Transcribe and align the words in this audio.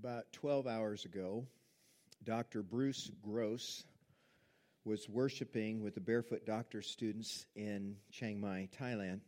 About 0.00 0.32
12 0.32 0.68
hours 0.68 1.04
ago, 1.04 1.44
Dr. 2.22 2.62
Bruce 2.62 3.10
Gross 3.20 3.82
was 4.84 5.08
worshiping 5.08 5.82
with 5.82 5.94
the 5.94 6.00
Barefoot 6.00 6.46
Doctor 6.46 6.82
students 6.82 7.46
in 7.56 7.96
Chiang 8.12 8.40
Mai, 8.40 8.68
Thailand, 8.80 9.22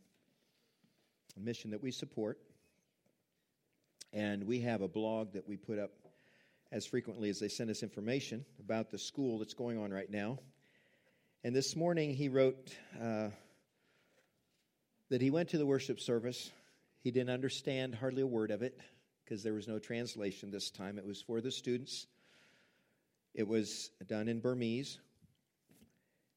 a 1.35 1.39
mission 1.41 1.71
that 1.71 1.83
we 1.83 1.91
support. 1.91 2.37
And 4.13 4.45
we 4.45 4.61
have 4.61 4.81
a 4.81 4.87
blog 4.87 5.33
that 5.33 5.45
we 5.45 5.57
put 5.57 5.77
up 5.77 5.91
as 6.71 6.85
frequently 6.85 7.29
as 7.29 7.39
they 7.39 7.49
send 7.49 7.69
us 7.69 7.83
information 7.83 8.45
about 8.61 8.91
the 8.91 8.97
school 8.97 9.39
that's 9.39 9.53
going 9.53 9.77
on 9.77 9.91
right 9.91 10.09
now. 10.09 10.39
And 11.43 11.53
this 11.53 11.75
morning 11.75 12.13
he 12.13 12.29
wrote 12.29 12.73
uh, 13.01 13.27
that 15.09 15.21
he 15.21 15.31
went 15.31 15.49
to 15.49 15.57
the 15.57 15.65
worship 15.65 15.99
service. 15.99 16.49
He 17.03 17.11
didn't 17.11 17.31
understand 17.31 17.93
hardly 17.95 18.21
a 18.21 18.27
word 18.27 18.51
of 18.51 18.61
it 18.61 18.79
because 19.23 19.43
there 19.43 19.53
was 19.53 19.67
no 19.67 19.79
translation 19.79 20.51
this 20.51 20.69
time. 20.69 20.97
It 20.97 21.05
was 21.05 21.21
for 21.21 21.41
the 21.41 21.51
students, 21.51 22.07
it 23.33 23.47
was 23.47 23.91
done 24.07 24.27
in 24.27 24.39
Burmese. 24.39 24.99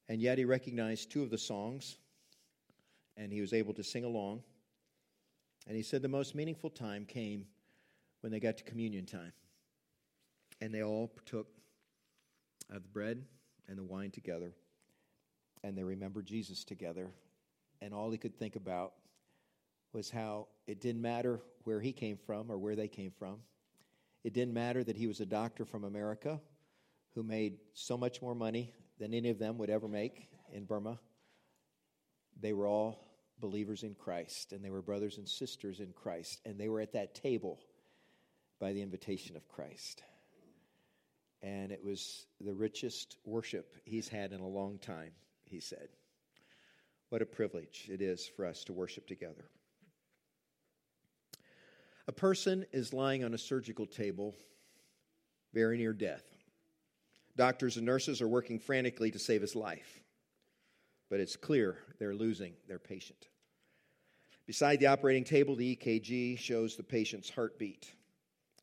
And 0.09 0.21
yet 0.21 0.39
he 0.39 0.45
recognized 0.45 1.11
two 1.11 1.23
of 1.23 1.31
the 1.31 1.39
songs 1.39 1.97
and 3.17 3.33
he 3.33 3.41
was 3.41 3.53
able 3.53 3.75
to 3.75 3.83
sing 3.83 4.05
along. 4.05 4.43
And 5.67 5.77
he 5.77 5.83
said 5.83 6.03
the 6.03 6.09
most 6.09 6.35
meaningful 6.35 6.71
time 6.71 7.07
came 7.07 7.47
when 8.21 8.31
they 8.31 8.41
got 8.41 8.59
to 8.59 8.65
communion 8.65 9.07
time. 9.07 9.33
And 10.61 10.75
they 10.75 10.83
all 10.83 11.09
partook 11.09 11.49
of 12.71 12.83
the 12.83 12.89
bread 12.89 13.25
and 13.69 13.79
the 13.79 13.83
wine 13.83 14.11
together. 14.11 14.53
And 15.63 15.77
they 15.77 15.85
remembered 15.85 16.27
Jesus 16.27 16.65
together. 16.65 17.11
And 17.81 17.95
all 17.95 18.11
he 18.11 18.19
could 18.19 18.37
think 18.39 18.57
about 18.57 18.93
was 19.95 20.11
how 20.11 20.49
it 20.67 20.81
didn't 20.81 21.01
matter 21.01 21.41
where 21.63 21.81
he 21.81 21.93
came 21.93 22.19
from 22.27 22.51
or 22.51 22.59
where 22.59 22.77
they 22.77 22.89
came 22.89 23.13
from. 23.19 23.37
It 24.25 24.33
didn't 24.33 24.55
matter 24.55 24.83
that 24.83 24.97
he 24.97 25.07
was 25.07 25.21
a 25.21 25.27
doctor 25.27 25.65
from 25.65 25.85
America 25.85 26.41
who 27.15 27.23
made 27.23 27.59
so 27.75 27.97
much 27.97 28.21
more 28.21 28.35
money 28.35 28.73
than 28.99 29.15
any 29.15 29.31
of 29.31 29.39
them 29.39 29.59
would 29.59 29.71
ever 29.71 29.89
make 29.89 30.29
in 30.53 30.65
Burma. 30.65 30.99
They 32.41 32.53
were 32.53 32.67
all 32.67 33.01
believers 33.39 33.83
in 33.83 33.95
Christ, 33.95 34.53
and 34.53 34.65
they 34.65 34.71
were 34.71 34.83
brothers 34.83 35.19
and 35.19 35.29
sisters 35.29 35.81
in 35.81 35.93
Christ, 35.93 36.41
and 36.45 36.59
they 36.59 36.69
were 36.69 36.81
at 36.81 36.93
that 36.93 37.15
table 37.15 37.61
by 38.59 38.73
the 38.73 38.83
invitation 38.83 39.37
of 39.37 39.49
Christ. 39.49 40.03
And 41.43 41.71
it 41.71 41.85
was 41.85 42.27
the 42.41 42.55
richest 42.55 43.17
worship 43.25 43.75
he's 43.85 44.09
had 44.09 44.33
in 44.33 44.41
a 44.41 44.49
long 44.49 44.79
time, 44.79 45.13
he 45.45 45.61
said. 45.61 45.89
What 47.11 47.23
a 47.23 47.27
privilege 47.27 47.89
it 47.93 48.01
is 48.01 48.27
for 48.27 48.47
us 48.47 48.65
to 48.65 48.73
worship 48.73 49.07
together. 49.07 49.45
A 52.07 52.13
person 52.13 52.67
is 52.73 52.93
lying 52.93 53.25
on 53.25 53.35
a 53.35 53.39
surgical 53.39 53.87
table 53.87 54.35
very 55.55 55.79
near 55.79 55.93
death. 55.93 56.25
Doctors 57.37 57.77
and 57.77 57.87
nurses 57.87 58.21
are 58.21 58.29
working 58.29 58.59
frantically 58.59 59.11
to 59.11 59.19
save 59.19 59.41
his 59.41 59.57
life, 59.57 60.01
but 61.09 61.21
it's 61.21 61.37
clear 61.37 61.79
they're 61.99 62.15
losing 62.15 62.55
their 62.69 62.79
patient. 62.79 63.29
Beside 64.47 64.79
the 64.79 64.89
operating 64.89 65.25
table, 65.25 65.57
the 65.57 65.77
EKG 65.77 66.39
shows 66.39 66.77
the 66.77 66.83
patient's 66.83 67.31
heartbeat. 67.31 67.91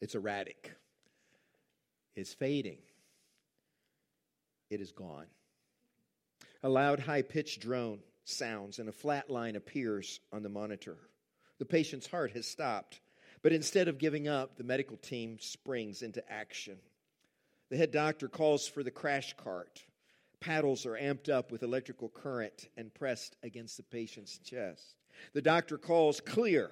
It's 0.02 0.16
erratic, 0.16 0.72
it's 2.16 2.34
fading, 2.34 2.78
it 4.70 4.82
is 4.82 4.92
gone. 4.92 5.28
A 6.64 6.70
loud, 6.70 7.00
high 7.00 7.24
pitched 7.24 7.62
drone 7.62 8.00
sounds, 8.24 8.80
and 8.80 8.88
a 8.88 8.94
flat 8.94 9.30
line 9.30 9.56
appears 9.56 10.20
on 10.32 10.44
the 10.44 10.50
monitor. 10.50 10.98
The 11.58 11.66
patient's 11.66 12.08
heart 12.08 12.32
has 12.32 12.48
stopped, 12.48 13.02
but 13.42 13.54
instead 13.54 13.88
of 13.88 13.98
giving 13.98 14.28
up, 14.28 14.58
the 14.58 14.64
medical 14.64 14.98
team 14.98 15.38
springs 15.40 16.02
into 16.02 16.24
action. 16.32 16.78
The 17.70 17.78
head 17.78 17.92
doctor 17.92 18.28
calls 18.28 18.68
for 18.68 18.84
the 18.84 18.92
crash 18.92 19.34
cart. 19.38 19.84
Paddles 20.40 20.86
are 20.86 20.98
amped 20.98 21.30
up 21.30 21.52
with 21.52 21.64
electrical 21.64 22.10
current 22.10 22.68
and 22.76 22.94
pressed 22.94 23.36
against 23.44 23.78
the 23.78 23.84
patient's 23.84 24.40
chest. 24.40 24.96
The 25.34 25.42
doctor 25.42 25.78
calls 25.78 26.20
clear 26.20 26.72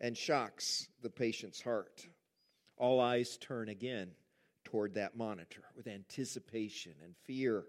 and 0.00 0.16
shocks 0.16 0.88
the 1.02 1.10
patient's 1.10 1.60
heart. 1.60 2.06
All 2.76 2.98
eyes 2.98 3.36
turn 3.36 3.68
again 3.68 4.10
toward 4.64 4.94
that 4.94 5.16
monitor 5.16 5.62
with 5.76 5.86
anticipation 5.86 6.94
and 7.04 7.14
fear 7.24 7.64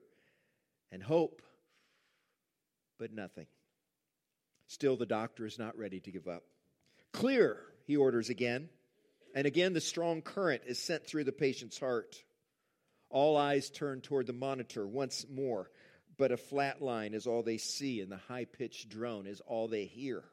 and 0.92 1.03
hope, 1.03 1.42
but 2.97 3.13
nothing. 3.13 3.47
Still, 4.68 4.96
the 4.96 5.06
doctor 5.06 5.46
is 5.46 5.59
not 5.59 5.78
ready 5.78 6.00
to 6.00 6.12
give 6.12 6.28
up. 6.28 6.44
Clear, 7.12 7.59
he 7.85 7.97
orders 7.97 8.29
again. 8.29 8.69
And 9.35 9.47
again, 9.47 9.73
the 9.73 9.81
strong 9.81 10.21
current 10.21 10.63
is 10.66 10.79
sent 10.79 11.05
through 11.05 11.23
the 11.23 11.31
patient's 11.31 11.79
heart. 11.79 12.16
All 13.09 13.38
eyes 13.38 13.69
turn 13.69 14.01
toward 14.01 14.27
the 14.27 14.33
monitor 14.33 14.88
once 14.88 15.25
more, 15.29 15.69
but 16.17 16.31
a 16.31 16.38
flat 16.38 16.81
line 16.81 17.13
is 17.13 17.27
all 17.27 17.44
they 17.44 17.57
see, 17.57 18.01
and 18.01 18.11
the 18.11 18.17
high 18.17 18.45
pitched 18.45 18.89
drone 18.89 19.27
is 19.27 19.41
all 19.41 19.67
they 19.67 19.85
hear. 19.85 20.23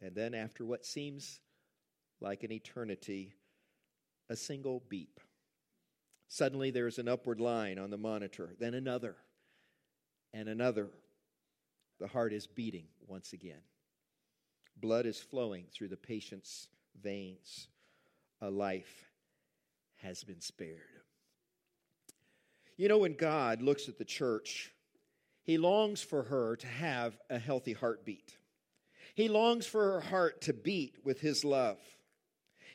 And 0.00 0.14
then, 0.14 0.34
after 0.34 0.64
what 0.64 0.86
seems 0.86 1.40
like 2.20 2.44
an 2.44 2.52
eternity, 2.52 3.34
a 4.28 4.36
single 4.36 4.82
beep. 4.88 5.20
Suddenly, 6.28 6.70
there's 6.70 6.98
an 6.98 7.08
upward 7.08 7.40
line 7.40 7.78
on 7.78 7.90
the 7.90 7.96
monitor, 7.96 8.54
then 8.58 8.74
another, 8.74 9.16
and 10.32 10.48
another. 10.48 10.88
The 12.00 12.06
heart 12.06 12.32
is 12.32 12.46
beating 12.46 12.86
once 13.06 13.32
again. 13.32 13.60
Blood 14.80 15.06
is 15.06 15.18
flowing 15.18 15.66
through 15.72 15.88
the 15.88 15.96
patient's 15.96 16.68
veins. 17.00 17.68
A 18.40 18.50
life 18.50 19.10
has 19.96 20.22
been 20.22 20.40
spared. 20.40 20.78
You 22.76 22.88
know, 22.88 22.98
when 22.98 23.14
God 23.14 23.60
looks 23.60 23.88
at 23.88 23.98
the 23.98 24.04
church, 24.04 24.72
he 25.42 25.58
longs 25.58 26.00
for 26.00 26.24
her 26.24 26.56
to 26.56 26.66
have 26.66 27.18
a 27.28 27.38
healthy 27.38 27.72
heartbeat. 27.72 28.36
He 29.14 29.28
longs 29.28 29.66
for 29.66 29.92
her 29.92 30.00
heart 30.00 30.42
to 30.42 30.52
beat 30.52 30.98
with 31.04 31.20
his 31.20 31.44
love. 31.44 31.78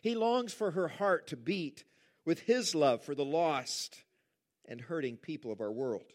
He 0.01 0.15
longs 0.15 0.53
for 0.53 0.71
her 0.71 0.89
heart 0.89 1.27
to 1.27 1.37
beat 1.37 1.85
with 2.25 2.41
his 2.41 2.75
love 2.75 3.03
for 3.03 3.15
the 3.15 3.23
lost 3.23 4.03
and 4.65 4.81
hurting 4.81 5.17
people 5.17 5.51
of 5.51 5.61
our 5.61 5.71
world. 5.71 6.11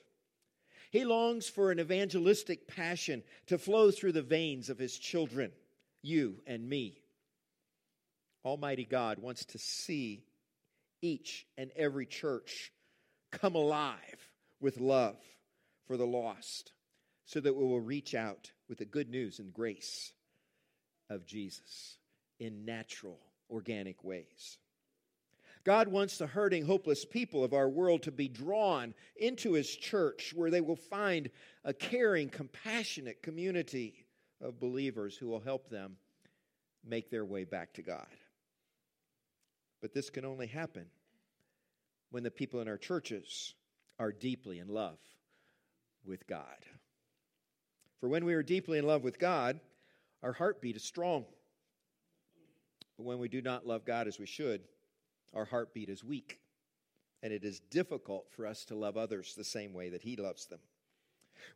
He 0.91 1.05
longs 1.05 1.49
for 1.49 1.71
an 1.71 1.81
evangelistic 1.81 2.67
passion 2.67 3.23
to 3.47 3.57
flow 3.57 3.91
through 3.91 4.13
the 4.13 4.23
veins 4.23 4.69
of 4.69 4.79
his 4.79 4.99
children, 4.99 5.53
you 6.03 6.43
and 6.47 6.69
me. 6.69 7.01
Almighty 8.45 8.85
God 8.85 9.19
wants 9.19 9.45
to 9.47 9.59
see 9.59 10.25
each 11.03 11.47
and 11.57 11.71
every 11.77 12.07
church 12.07 12.73
come 13.31 13.55
alive 13.55 14.31
with 14.61 14.81
love 14.81 15.17
for 15.87 15.97
the 15.97 16.07
lost 16.07 16.73
so 17.27 17.41
that 17.41 17.55
we 17.55 17.65
will 17.65 17.81
reach 17.81 18.15
out 18.15 18.51
with 18.69 18.79
the 18.79 18.85
good 18.85 19.11
news 19.11 19.39
and 19.39 19.53
grace 19.53 20.13
of 21.11 21.27
Jesus 21.27 21.99
in 22.41 22.65
natural, 22.65 23.19
organic 23.51 24.03
ways. 24.03 24.59
God 25.65 25.89
wants 25.89 26.17
the 26.17 26.27
hurting, 26.27 26.65
hopeless 26.65 27.05
people 27.05 27.45
of 27.45 27.53
our 27.53 27.69
world 27.69 28.05
to 28.05 28.13
be 28.13 28.29
drawn 28.29 28.95
into 29.17 29.53
His 29.53 29.69
church 29.69 30.33
where 30.35 30.51
they 30.51 30.61
will 30.61 30.77
find 30.77 31.31
a 31.65 31.75
caring, 31.75 32.31
compassionate 32.31 33.23
community 33.23 34.07
of 34.41 34.61
believers 34.61 35.17
who 35.17 35.29
will 35.29 35.41
help 35.41 35.69
them 35.69 35.97
make 36.85 37.11
their 37.11 37.25
way 37.25 37.45
back 37.45 37.73
to 37.75 37.83
God. 37.83 38.07
But 39.81 39.93
this 39.93 40.11
can 40.11 40.25
only 40.25 40.47
happen 40.47 40.87
when 42.11 42.23
the 42.23 42.31
people 42.31 42.61
in 42.61 42.69
our 42.69 42.79
churches 42.79 43.55
are 43.99 44.13
deeply 44.13 44.59
in 44.59 44.69
love 44.69 44.99
with 46.05 46.27
God. 46.27 46.65
For 48.01 48.09
when 48.09 48.25
we 48.25 48.35
are 48.35 48.43
deeply 48.43 48.79
in 48.79 48.87
love 48.87 49.03
with 49.03 49.19
God, 49.19 49.61
our 50.23 50.33
heartbeat 50.33 50.77
is 50.77 50.85
strong. 50.85 51.25
But 52.97 53.05
when 53.05 53.19
we 53.19 53.29
do 53.29 53.43
not 53.43 53.67
love 53.67 53.85
God 53.85 54.09
as 54.09 54.19
we 54.19 54.27
should, 54.27 54.63
our 55.35 55.45
heartbeat 55.45 55.89
is 55.89 56.05
weak. 56.05 56.41
And 57.23 57.33
it 57.33 57.45
is 57.45 57.59
difficult 57.59 58.31
for 58.31 58.47
us 58.47 58.65
to 58.67 58.77
love 58.77 58.97
others 58.97 59.35
the 59.35 59.45
same 59.45 59.73
way 59.73 59.89
that 59.91 60.03
He 60.03 60.17
loves 60.17 60.47
them. 60.47 60.61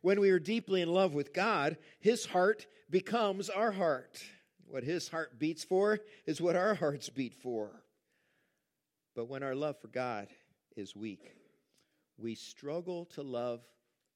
When 0.01 0.19
we 0.19 0.29
are 0.29 0.39
deeply 0.39 0.81
in 0.81 0.89
love 0.89 1.13
with 1.13 1.33
God, 1.33 1.77
His 1.99 2.25
heart 2.25 2.67
becomes 2.89 3.49
our 3.49 3.71
heart. 3.71 4.23
What 4.67 4.83
His 4.83 5.07
heart 5.07 5.39
beats 5.39 5.63
for 5.63 5.99
is 6.25 6.41
what 6.41 6.55
our 6.55 6.75
hearts 6.75 7.09
beat 7.09 7.33
for. 7.33 7.71
But 9.15 9.29
when 9.29 9.43
our 9.43 9.55
love 9.55 9.79
for 9.79 9.87
God 9.87 10.27
is 10.75 10.95
weak, 10.95 11.23
we 12.17 12.35
struggle 12.35 13.05
to 13.13 13.21
love 13.21 13.61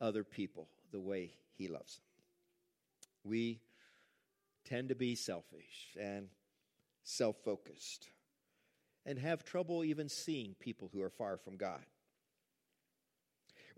other 0.02 0.24
people 0.24 0.68
the 0.92 1.00
way 1.00 1.34
He 1.58 1.68
loves 1.68 1.96
them. 1.96 2.04
We 3.24 3.62
tend 4.66 4.90
to 4.90 4.96
be 4.96 5.16
selfish 5.16 5.96
and 6.00 6.28
self 7.04 7.38
focused 7.44 8.10
and 9.06 9.18
have 9.18 9.44
trouble 9.44 9.84
even 9.84 10.10
seeing 10.10 10.56
people 10.60 10.90
who 10.92 11.02
are 11.02 11.10
far 11.10 11.38
from 11.38 11.56
God. 11.56 11.86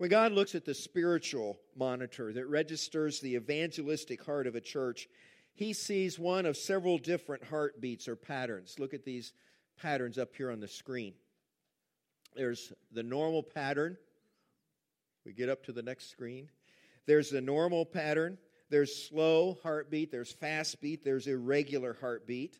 When 0.00 0.08
God 0.08 0.32
looks 0.32 0.54
at 0.54 0.64
the 0.64 0.72
spiritual 0.72 1.58
monitor 1.76 2.32
that 2.32 2.46
registers 2.46 3.20
the 3.20 3.34
evangelistic 3.34 4.24
heart 4.24 4.46
of 4.46 4.54
a 4.54 4.60
church, 4.62 5.06
he 5.52 5.74
sees 5.74 6.18
one 6.18 6.46
of 6.46 6.56
several 6.56 6.96
different 6.96 7.44
heartbeats 7.44 8.08
or 8.08 8.16
patterns. 8.16 8.76
Look 8.78 8.94
at 8.94 9.04
these 9.04 9.34
patterns 9.78 10.16
up 10.16 10.34
here 10.34 10.50
on 10.50 10.58
the 10.58 10.68
screen. 10.68 11.12
There's 12.34 12.72
the 12.90 13.02
normal 13.02 13.42
pattern. 13.42 13.98
We 15.26 15.34
get 15.34 15.50
up 15.50 15.64
to 15.64 15.72
the 15.72 15.82
next 15.82 16.10
screen. 16.10 16.48
There's 17.04 17.28
the 17.28 17.42
normal 17.42 17.84
pattern. 17.84 18.38
There's 18.70 19.06
slow 19.06 19.58
heartbeat. 19.62 20.10
There's 20.10 20.32
fast 20.32 20.80
beat. 20.80 21.04
There's 21.04 21.26
irregular 21.26 21.98
heartbeat. 22.00 22.58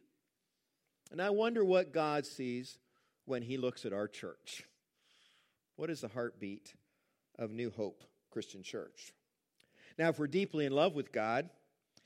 And 1.10 1.22
I 1.22 1.30
wonder 1.30 1.64
what 1.64 1.94
God 1.94 2.26
sees 2.26 2.76
when 3.24 3.40
He 3.40 3.56
looks 3.56 3.86
at 3.86 3.94
our 3.94 4.08
church. 4.08 4.62
What 5.76 5.88
is 5.88 6.02
the 6.02 6.08
heartbeat 6.08 6.74
of 7.40 7.50
New 7.50 7.70
Hope 7.70 8.04
Christian 8.30 8.62
Church? 8.62 9.12
Now, 9.98 10.10
if 10.10 10.18
we're 10.20 10.28
deeply 10.28 10.66
in 10.66 10.72
love 10.72 10.94
with 10.94 11.10
God 11.10 11.50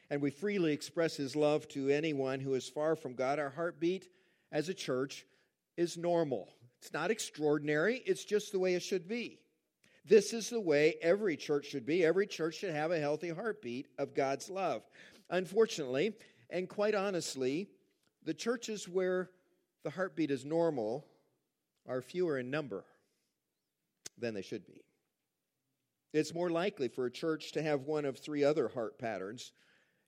and 0.09 0.23
we 0.23 0.31
freely 0.31 0.73
express 0.73 1.17
His 1.17 1.37
love 1.37 1.69
to 1.69 1.91
anyone 1.91 2.41
who 2.41 2.55
is 2.55 2.69
far 2.69 2.97
from 2.97 3.15
God, 3.15 3.39
our 3.39 3.51
heartbeat 3.51 4.09
as 4.51 4.71
a 4.71 4.75
church 4.75 5.27
is 5.77 5.99
normal. 5.99 6.49
It's 6.81 6.93
not 6.93 7.11
extraordinary, 7.11 8.03
it's 8.07 8.25
just 8.25 8.53
the 8.53 8.59
way 8.59 8.75
it 8.75 8.83
should 8.83 9.09
be. 9.09 9.41
This 10.07 10.33
is 10.33 10.51
the 10.51 10.61
way 10.61 10.97
every 11.01 11.37
church 11.37 11.67
should 11.67 11.87
be. 11.87 12.05
Every 12.05 12.27
church 12.27 12.57
should 12.57 12.75
have 12.75 12.91
a 12.91 13.01
healthy 13.01 13.31
heartbeat 13.31 13.89
of 13.99 14.15
God's 14.15 14.51
love. 14.51 14.83
Unfortunately, 15.31 16.15
and 16.51 16.69
quite 16.69 16.95
honestly, 16.95 17.69
the 18.23 18.35
churches 18.35 18.87
where 18.87 19.31
the 19.83 19.91
heartbeat 19.91 20.31
is 20.31 20.45
normal 20.45 21.07
are 21.89 22.03
fewer 22.03 22.39
in 22.39 22.51
number 22.51 22.85
than 24.19 24.35
they 24.35 24.43
should 24.43 24.67
be. 24.67 24.84
It's 26.15 26.33
more 26.33 26.49
likely 26.49 26.87
for 26.87 27.07
a 27.07 27.11
church 27.11 27.51
to 27.53 27.63
have 27.63 27.83
one 27.83 28.05
of 28.05 28.17
three 28.17 28.45
other 28.45 28.69
heart 28.69 29.01
patterns. 29.01 29.51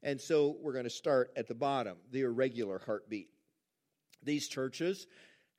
And 0.04 0.20
so 0.20 0.56
we're 0.62 0.72
going 0.72 0.84
to 0.84 0.90
start 0.90 1.32
at 1.36 1.48
the 1.48 1.54
bottom 1.54 1.96
the 2.12 2.20
irregular 2.20 2.80
heartbeat. 2.86 3.28
These 4.22 4.46
churches 4.46 5.08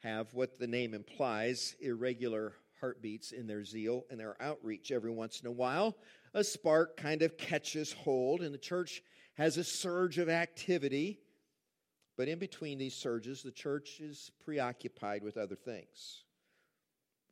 have 0.04 0.34
what 0.34 0.58
the 0.58 0.66
name 0.66 0.94
implies 0.94 1.76
irregular 1.82 2.54
heartbeats 2.80 3.34
in 3.34 3.46
their 3.46 3.66
zeal 3.66 4.06
and 4.10 4.18
their 4.18 4.42
outreach. 4.42 4.90
Every 4.90 5.12
once 5.12 5.42
in 5.42 5.48
a 5.48 5.52
while, 5.52 5.98
a 6.34 6.46
spark 6.46 6.96
kind 6.96 7.24
of 7.24 7.38
catches 7.38 7.92
hold, 7.92 8.42
and 8.42 8.54
the 8.54 8.58
church 8.58 9.04
has 9.34 9.58
a 9.58 9.66
surge 9.66 10.18
of 10.18 10.30
activity. 10.30 11.20
But 12.16 12.30
in 12.30 12.40
between 12.40 12.78
these 12.78 12.96
surges, 12.96 13.44
the 13.44 13.52
church 13.52 14.00
is 14.00 14.32
preoccupied 14.46 15.24
with 15.24 15.36
other 15.36 15.56
things, 15.56 16.24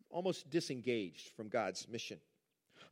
almost 0.09 0.49
disengaged 0.49 1.29
from 1.37 1.47
God's 1.47 1.87
mission. 1.87 2.19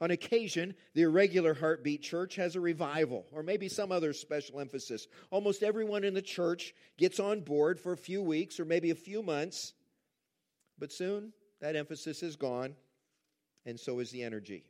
On 0.03 0.11
occasion, 0.11 0.75
the 0.95 1.03
irregular 1.03 1.53
heartbeat 1.53 2.01
church 2.01 2.35
has 2.35 2.57
a 2.57 2.59
revival 2.59 3.25
or 3.31 3.41
maybe 3.41 3.69
some 3.69 3.89
other 3.89 4.11
special 4.11 4.59
emphasis. 4.59 5.07
Almost 5.31 5.63
everyone 5.63 6.03
in 6.03 6.13
the 6.13 6.21
church 6.21 6.75
gets 6.97 7.21
on 7.21 7.39
board 7.39 7.79
for 7.79 7.93
a 7.93 7.97
few 7.97 8.21
weeks 8.21 8.59
or 8.59 8.65
maybe 8.65 8.91
a 8.91 8.95
few 8.95 9.23
months, 9.23 9.71
but 10.77 10.91
soon 10.91 11.31
that 11.61 11.77
emphasis 11.77 12.21
is 12.21 12.35
gone, 12.35 12.75
and 13.65 13.79
so 13.79 13.99
is 13.99 14.11
the 14.11 14.23
energy. 14.23 14.65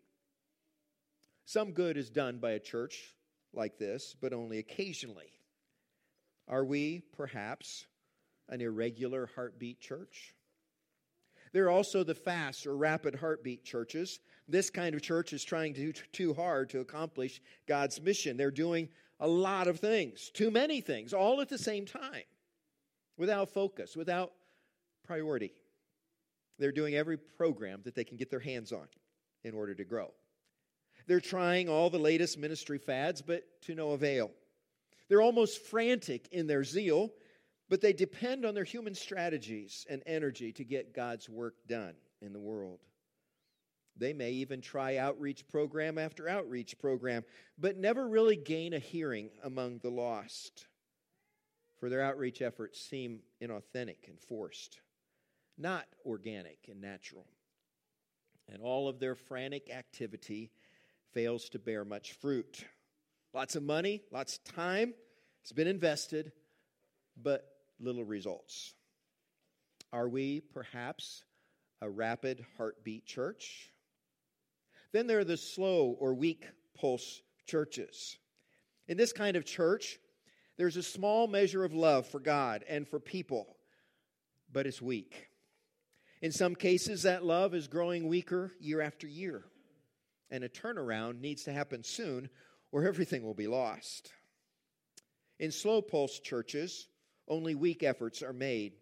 Some 1.45 1.71
good 1.71 1.97
is 1.97 2.12
done 2.12 2.38
by 2.38 2.51
a 2.51 2.59
church 2.59 3.15
like 3.53 3.79
this, 3.79 4.15
but 4.21 4.33
only 4.33 4.59
occasionally. 4.59 5.31
Are 6.47 6.63
we, 6.63 7.01
perhaps, 7.18 7.88
an 8.50 8.62
irregular 8.62 9.27
heartbeat 9.33 9.79
church? 9.79 10.36
There 11.53 11.65
are 11.65 11.69
also 11.69 12.03
the 12.03 12.15
fast 12.15 12.65
or 12.65 12.75
rapid 12.75 13.15
heartbeat 13.15 13.63
churches. 13.63 14.19
This 14.47 14.69
kind 14.69 14.95
of 14.95 15.01
church 15.01 15.33
is 15.33 15.44
trying 15.44 15.73
to 15.75 15.94
do 15.94 15.94
too 16.11 16.33
hard 16.33 16.69
to 16.71 16.79
accomplish 16.79 17.41
God's 17.67 18.01
mission. 18.01 18.35
They're 18.35 18.51
doing 18.51 18.89
a 19.19 19.27
lot 19.27 19.67
of 19.67 19.79
things, 19.79 20.31
too 20.33 20.51
many 20.51 20.81
things, 20.81 21.13
all 21.13 21.39
at 21.41 21.50
the 21.50 21.57
same 21.57 21.85
time, 21.85 22.23
without 23.17 23.50
focus, 23.50 23.95
without 23.95 24.33
priority. 25.03 25.53
They're 26.57 26.71
doing 26.71 26.95
every 26.95 27.17
program 27.17 27.81
that 27.85 27.95
they 27.95 28.03
can 28.03 28.17
get 28.17 28.31
their 28.31 28.39
hands 28.39 28.71
on 28.71 28.88
in 29.44 29.53
order 29.53 29.75
to 29.75 29.83
grow. 29.83 30.11
They're 31.05 31.19
trying 31.19 31.69
all 31.69 31.89
the 31.89 32.00
latest 32.00 32.38
ministry 32.38 32.79
fads, 32.79 33.21
but 33.21 33.44
to 33.63 33.75
no 33.75 33.91
avail. 33.91 34.31
They're 35.07 35.21
almost 35.21 35.65
frantic 35.65 36.27
in 36.31 36.47
their 36.47 36.63
zeal, 36.63 37.11
but 37.69 37.81
they 37.81 37.94
depend 37.94 38.45
on 38.45 38.54
their 38.54 38.63
human 38.63 38.95
strategies 38.95 39.86
and 39.89 40.01
energy 40.06 40.51
to 40.54 40.63
get 40.63 40.94
God's 40.94 41.30
work 41.30 41.56
done 41.68 41.94
in 42.21 42.33
the 42.33 42.39
world. 42.39 42.80
They 43.95 44.13
may 44.13 44.31
even 44.31 44.62
try 44.62 44.98
outreach 44.98 45.48
program 45.48 45.98
after 45.98 46.27
outreach 46.27 46.80
program, 46.80 47.24
but 47.57 47.77
never 47.77 48.07
really 48.07 48.36
gain 48.36 48.74
a 48.74 48.80
hearing 48.80 49.30
among 49.44 49.80
the 49.80 49.92
lost. 49.92 50.68
For 51.80 51.89
their 51.89 52.01
outreach 52.01 52.42
efforts 52.42 52.80
seem 52.80 53.19
inauthentic 53.42 54.07
and 54.07 54.19
forced 54.19 54.80
not 55.57 55.86
organic 56.06 56.57
and 56.69 56.81
natural. 56.81 57.25
And 58.51 58.62
all 58.62 58.88
of 58.88 59.00
their 59.00 59.15
frantic 59.15 59.69
activity 59.69 60.51
fails 61.13 61.50
to 61.50 61.60
bear 61.60 61.86
much 61.86 62.13
fruit. 62.13 62.65
Lots 63.33 63.56
of 63.56 63.63
money, 63.63 64.01
lots 64.12 64.38
of 64.38 64.44
time 64.56 64.94
has 65.44 65.51
been 65.51 65.68
invested, 65.68 66.31
but 67.21 67.45
little 67.80 68.04
results. 68.04 68.74
Are 69.92 70.10
we 70.10 70.42
perhaps 70.42 71.24
a 71.81 71.89
rapid 71.89 72.45
heartbeat 72.57 73.06
church? 73.06 73.69
Then 74.92 75.07
there 75.07 75.19
are 75.19 75.24
the 75.24 75.38
slow 75.38 75.95
or 76.00 76.13
weak 76.13 76.45
pulse 76.80 77.21
churches. 77.45 78.18
In 78.88 78.98
this 78.98 79.13
kind 79.13 79.36
of 79.36 79.45
church, 79.45 80.00
there's 80.57 80.77
a 80.77 80.83
small 80.83 81.27
measure 81.27 81.63
of 81.63 81.74
love 81.74 82.07
for 82.07 82.19
God 82.19 82.63
and 82.68 82.88
for 82.88 83.00
people, 83.00 83.57
but 84.51 84.68
it's 84.68 84.81
weak. 84.81 85.30
In 86.21 86.31
some 86.31 86.56
cases, 86.56 87.04
that 87.04 87.25
love 87.25 87.54
is 87.54 87.68
growing 87.68 88.07
weaker 88.07 88.51
year 88.60 88.81
after 88.81 89.07
year. 89.07 89.44
And 90.31 90.44
a 90.44 90.50
turnaround 90.50 91.19
needs 91.19 91.44
to 91.44 91.51
happen 91.51 91.83
soon, 91.83 92.30
or 92.71 92.88
everything 92.88 93.24
will 93.24 93.33
be 93.33 93.48
lost. 93.48 94.12
In 95.39 95.51
slow 95.51 95.81
pulse 95.81 96.19
churches, 96.19 96.88
only 97.28 97.56
weak 97.56 97.84
efforts 97.84 98.22
are 98.22 98.34
made 98.34 98.74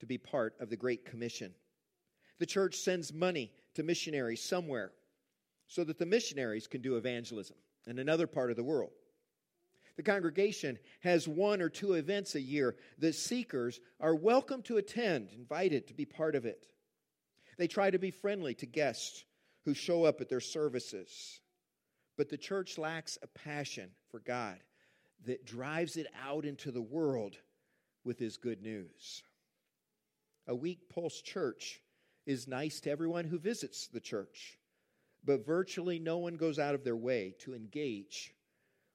to 0.00 0.06
be 0.06 0.18
part 0.18 0.54
of 0.60 0.68
the 0.70 0.76
Great 0.76 1.04
Commission. 1.04 1.54
The 2.38 2.46
church 2.46 2.76
sends 2.76 3.12
money 3.12 3.52
to 3.74 3.82
missionaries 3.82 4.42
somewhere 4.42 4.92
so 5.68 5.84
that 5.84 5.98
the 5.98 6.06
missionaries 6.06 6.66
can 6.66 6.82
do 6.82 6.96
evangelism 6.96 7.56
in 7.86 7.98
another 7.98 8.26
part 8.26 8.50
of 8.50 8.56
the 8.56 8.64
world. 8.64 8.90
The 9.96 10.02
congregation 10.02 10.78
has 11.00 11.28
one 11.28 11.60
or 11.60 11.68
two 11.68 11.94
events 11.94 12.34
a 12.34 12.40
year 12.40 12.76
that 12.98 13.14
seekers 13.14 13.78
are 14.00 14.14
welcome 14.14 14.62
to 14.62 14.78
attend, 14.78 15.30
invited 15.32 15.86
to 15.88 15.94
be 15.94 16.04
part 16.04 16.34
of 16.34 16.46
it. 16.46 16.66
They 17.58 17.68
try 17.68 17.90
to 17.90 17.98
be 17.98 18.10
friendly 18.10 18.54
to 18.54 18.66
guests 18.66 19.24
who 19.64 19.74
show 19.74 20.04
up 20.04 20.20
at 20.20 20.28
their 20.28 20.40
services. 20.40 21.40
But 22.16 22.28
the 22.28 22.38
church 22.38 22.78
lacks 22.78 23.18
a 23.22 23.26
passion 23.26 23.90
for 24.10 24.20
God 24.20 24.58
that 25.26 25.46
drives 25.46 25.96
it 25.96 26.06
out 26.26 26.44
into 26.44 26.70
the 26.70 26.82
world 26.82 27.36
with 28.04 28.18
his 28.18 28.36
good 28.36 28.62
news. 28.62 29.22
A 30.46 30.54
weak 30.54 30.88
pulse 30.88 31.20
church 31.20 31.80
is 32.26 32.48
nice 32.48 32.80
to 32.80 32.90
everyone 32.90 33.24
who 33.24 33.38
visits 33.38 33.86
the 33.86 34.00
church, 34.00 34.58
but 35.24 35.46
virtually 35.46 35.98
no 35.98 36.18
one 36.18 36.34
goes 36.34 36.58
out 36.58 36.74
of 36.74 36.84
their 36.84 36.96
way 36.96 37.34
to 37.40 37.54
engage 37.54 38.34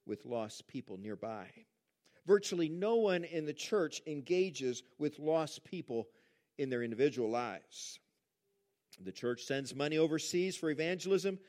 with 0.06 0.26
lost 0.26 0.68
people 0.68 0.98
nearby. 0.98 1.48
Virtually 2.26 2.68
no 2.68 2.96
one 2.96 3.24
in 3.24 3.46
the 3.46 3.54
church 3.54 4.02
engages 4.06 4.84
with 4.98 5.20
lost 5.20 5.64
people 5.64 6.08
in 6.58 6.70
their 6.70 6.84
individual 6.84 7.30
lives. 7.30 8.00
The 9.00 9.12
church 9.12 9.44
sends 9.44 9.76
money 9.76 9.98
overseas 9.98 10.58
for 10.58 10.70
evangelism, 10.70 11.40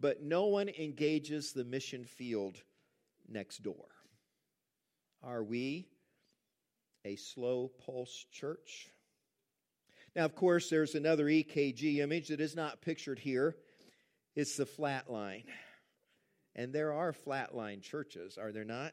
but 0.00 0.22
no 0.22 0.46
one 0.46 0.68
engages 0.68 1.52
the 1.52 1.64
mission 1.64 2.04
field 2.04 2.56
next 3.28 3.62
door. 3.62 3.86
Are 5.22 5.44
we 5.44 5.88
a 7.04 7.16
slow 7.16 7.70
pulse 7.84 8.26
church? 8.32 8.88
Now, 10.16 10.24
of 10.24 10.34
course, 10.34 10.70
there's 10.70 10.94
another 10.94 11.26
EKG 11.26 11.98
image 11.98 12.28
that 12.28 12.40
is 12.40 12.54
not 12.54 12.80
pictured 12.80 13.18
here. 13.18 13.56
It's 14.36 14.56
the 14.56 14.66
flat 14.66 15.10
line. 15.10 15.44
And 16.54 16.72
there 16.72 16.92
are 16.92 17.12
flatline 17.12 17.82
churches, 17.82 18.38
are 18.38 18.52
there 18.52 18.64
not? 18.64 18.92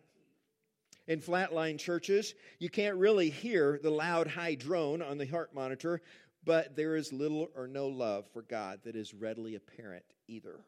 In 1.07 1.19
flatline 1.19 1.77
churches, 1.77 2.33
you 2.59 2.69
can't 2.69 2.97
really 2.97 3.29
hear 3.29 3.79
the 3.81 3.91
loud 3.91 4.27
high 4.27 4.55
drone 4.55 5.01
on 5.01 5.17
the 5.17 5.25
heart 5.25 5.53
monitor, 5.53 6.01
but 6.43 6.75
there 6.75 6.95
is 6.95 7.13
little 7.13 7.49
or 7.55 7.67
no 7.67 7.87
love 7.87 8.25
for 8.33 8.41
God 8.41 8.79
that 8.85 8.95
is 8.95 9.13
readily 9.13 9.55
apparent 9.55 10.05
either. 10.27 10.59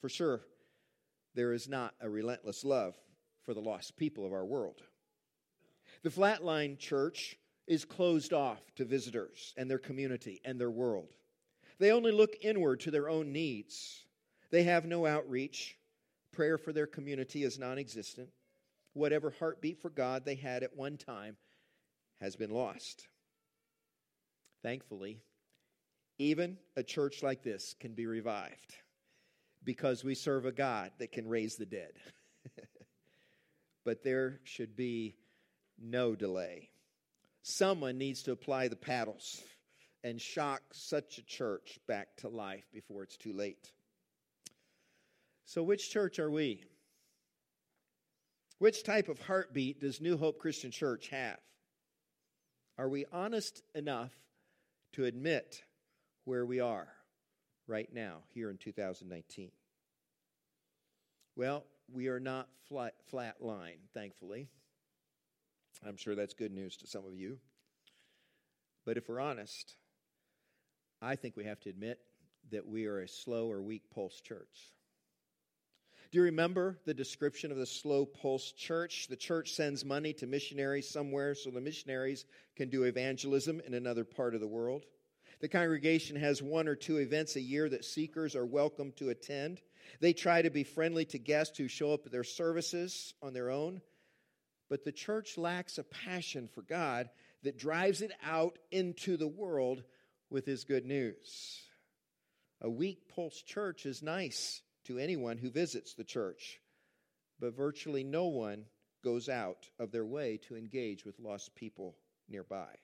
For 0.00 0.08
sure, 0.08 0.42
there 1.34 1.52
is 1.52 1.68
not 1.68 1.94
a 2.00 2.08
relentless 2.08 2.64
love 2.64 2.94
for 3.44 3.54
the 3.54 3.60
lost 3.60 3.96
people 3.96 4.26
of 4.26 4.32
our 4.32 4.44
world. 4.44 4.82
The 6.04 6.10
flatline 6.10 6.78
church 6.78 7.36
is 7.66 7.84
closed 7.84 8.32
off 8.32 8.60
to 8.76 8.84
visitors 8.84 9.52
and 9.56 9.68
their 9.68 9.78
community 9.78 10.40
and 10.44 10.60
their 10.60 10.70
world. 10.70 11.08
They 11.80 11.90
only 11.90 12.12
look 12.12 12.36
inward 12.40 12.78
to 12.80 12.92
their 12.92 13.08
own 13.08 13.32
needs. 13.32 14.04
They 14.52 14.62
have 14.62 14.84
no 14.84 15.06
outreach 15.06 15.76
Prayer 16.34 16.58
for 16.58 16.72
their 16.72 16.88
community 16.88 17.44
is 17.44 17.60
non 17.60 17.78
existent. 17.78 18.28
Whatever 18.92 19.30
heartbeat 19.38 19.80
for 19.80 19.90
God 19.90 20.24
they 20.24 20.34
had 20.34 20.64
at 20.64 20.76
one 20.76 20.96
time 20.96 21.36
has 22.20 22.34
been 22.34 22.50
lost. 22.50 23.06
Thankfully, 24.62 25.20
even 26.18 26.58
a 26.76 26.82
church 26.82 27.22
like 27.22 27.42
this 27.42 27.74
can 27.78 27.92
be 27.92 28.06
revived 28.06 28.74
because 29.62 30.02
we 30.02 30.14
serve 30.14 30.44
a 30.44 30.52
God 30.52 30.90
that 30.98 31.12
can 31.12 31.28
raise 31.28 31.54
the 31.56 31.66
dead. 31.66 31.92
but 33.84 34.02
there 34.02 34.40
should 34.42 34.74
be 34.74 35.14
no 35.80 36.14
delay. 36.14 36.70
Someone 37.42 37.98
needs 37.98 38.22
to 38.22 38.32
apply 38.32 38.68
the 38.68 38.76
paddles 38.76 39.42
and 40.02 40.20
shock 40.20 40.62
such 40.72 41.18
a 41.18 41.22
church 41.22 41.78
back 41.86 42.16
to 42.18 42.28
life 42.28 42.64
before 42.72 43.02
it's 43.02 43.16
too 43.16 43.32
late. 43.32 43.70
So, 45.46 45.62
which 45.62 45.90
church 45.90 46.18
are 46.18 46.30
we? 46.30 46.64
Which 48.58 48.82
type 48.82 49.08
of 49.08 49.20
heartbeat 49.20 49.80
does 49.80 50.00
New 50.00 50.16
Hope 50.16 50.38
Christian 50.38 50.70
Church 50.70 51.08
have? 51.08 51.38
Are 52.78 52.88
we 52.88 53.04
honest 53.12 53.62
enough 53.74 54.12
to 54.92 55.04
admit 55.04 55.62
where 56.24 56.46
we 56.46 56.60
are 56.60 56.88
right 57.66 57.92
now, 57.92 58.18
here 58.32 58.50
in 58.50 58.58
2019? 58.58 59.50
Well, 61.36 61.64
we 61.92 62.08
are 62.08 62.20
not 62.20 62.48
flat, 62.68 62.94
flat 63.10 63.36
line, 63.40 63.78
thankfully. 63.92 64.48
I'm 65.86 65.96
sure 65.96 66.14
that's 66.14 66.34
good 66.34 66.52
news 66.52 66.76
to 66.78 66.86
some 66.86 67.04
of 67.06 67.14
you. 67.14 67.38
But 68.84 68.96
if 68.96 69.08
we're 69.08 69.20
honest, 69.20 69.76
I 71.00 71.16
think 71.16 71.36
we 71.36 71.44
have 71.44 71.60
to 71.60 71.70
admit 71.70 71.98
that 72.50 72.66
we 72.66 72.86
are 72.86 73.00
a 73.00 73.08
slow 73.08 73.50
or 73.50 73.62
weak 73.62 73.82
pulse 73.94 74.20
church. 74.20 74.72
Do 76.10 76.18
you 76.18 76.24
remember 76.24 76.78
the 76.84 76.94
description 76.94 77.50
of 77.50 77.56
the 77.56 77.66
slow 77.66 78.06
pulse 78.06 78.52
church? 78.52 79.08
The 79.08 79.16
church 79.16 79.52
sends 79.52 79.84
money 79.84 80.12
to 80.14 80.26
missionaries 80.26 80.88
somewhere 80.88 81.34
so 81.34 81.50
the 81.50 81.60
missionaries 81.60 82.24
can 82.56 82.68
do 82.68 82.84
evangelism 82.84 83.60
in 83.66 83.74
another 83.74 84.04
part 84.04 84.34
of 84.34 84.40
the 84.40 84.46
world. 84.46 84.84
The 85.40 85.48
congregation 85.48 86.16
has 86.16 86.40
one 86.40 86.68
or 86.68 86.76
two 86.76 86.98
events 86.98 87.36
a 87.36 87.40
year 87.40 87.68
that 87.68 87.84
seekers 87.84 88.36
are 88.36 88.46
welcome 88.46 88.92
to 88.92 89.08
attend. 89.08 89.60
They 90.00 90.12
try 90.12 90.40
to 90.42 90.50
be 90.50 90.62
friendly 90.62 91.04
to 91.06 91.18
guests 91.18 91.58
who 91.58 91.68
show 91.68 91.92
up 91.92 92.06
at 92.06 92.12
their 92.12 92.24
services 92.24 93.14
on 93.20 93.32
their 93.32 93.50
own. 93.50 93.80
But 94.68 94.84
the 94.84 94.92
church 94.92 95.36
lacks 95.36 95.78
a 95.78 95.84
passion 95.84 96.48
for 96.52 96.62
God 96.62 97.10
that 97.42 97.58
drives 97.58 98.00
it 98.00 98.12
out 98.24 98.58
into 98.70 99.16
the 99.16 99.28
world 99.28 99.82
with 100.30 100.46
his 100.46 100.64
good 100.64 100.86
news. 100.86 101.60
A 102.60 102.70
weak 102.70 103.08
pulse 103.14 103.42
church 103.42 103.84
is 103.84 104.02
nice 104.02 104.62
to 104.86 104.98
anyone 104.98 105.38
who 105.38 105.50
visits 105.50 105.94
the 105.94 106.04
church, 106.04 106.60
but 107.38 107.56
virtually 107.56 108.04
no 108.04 108.26
one 108.26 108.64
goes 109.02 109.28
out 109.28 109.68
of 109.78 109.92
their 109.92 110.06
way 110.06 110.38
to 110.48 110.56
engage 110.56 111.04
with 111.04 111.20
lost 111.20 111.54
people 111.54 111.96
nearby. 112.28 112.74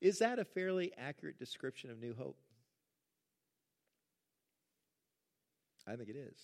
Is 0.00 0.18
that 0.18 0.38
a 0.38 0.44
fairly 0.44 0.92
accurate 0.98 1.38
description 1.38 1.90
of 1.90 2.00
New 2.00 2.14
Hope? 2.14 2.38
I 5.86 5.96
think 5.96 6.08
it 6.08 6.16
is. 6.16 6.38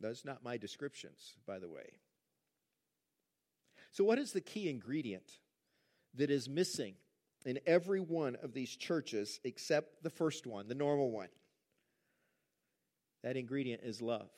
That's 0.00 0.24
not 0.24 0.42
my 0.42 0.56
descriptions, 0.56 1.34
by 1.46 1.58
the 1.58 1.68
way. 1.68 1.98
So, 3.94 4.02
what 4.02 4.18
is 4.18 4.32
the 4.32 4.40
key 4.40 4.68
ingredient 4.68 5.38
that 6.14 6.28
is 6.28 6.48
missing 6.48 6.94
in 7.46 7.60
every 7.64 8.00
one 8.00 8.36
of 8.42 8.52
these 8.52 8.74
churches 8.74 9.38
except 9.44 10.02
the 10.02 10.10
first 10.10 10.48
one, 10.48 10.66
the 10.66 10.74
normal 10.74 11.12
one? 11.12 11.28
That 13.22 13.36
ingredient 13.36 13.82
is 13.84 14.02
love. 14.02 14.30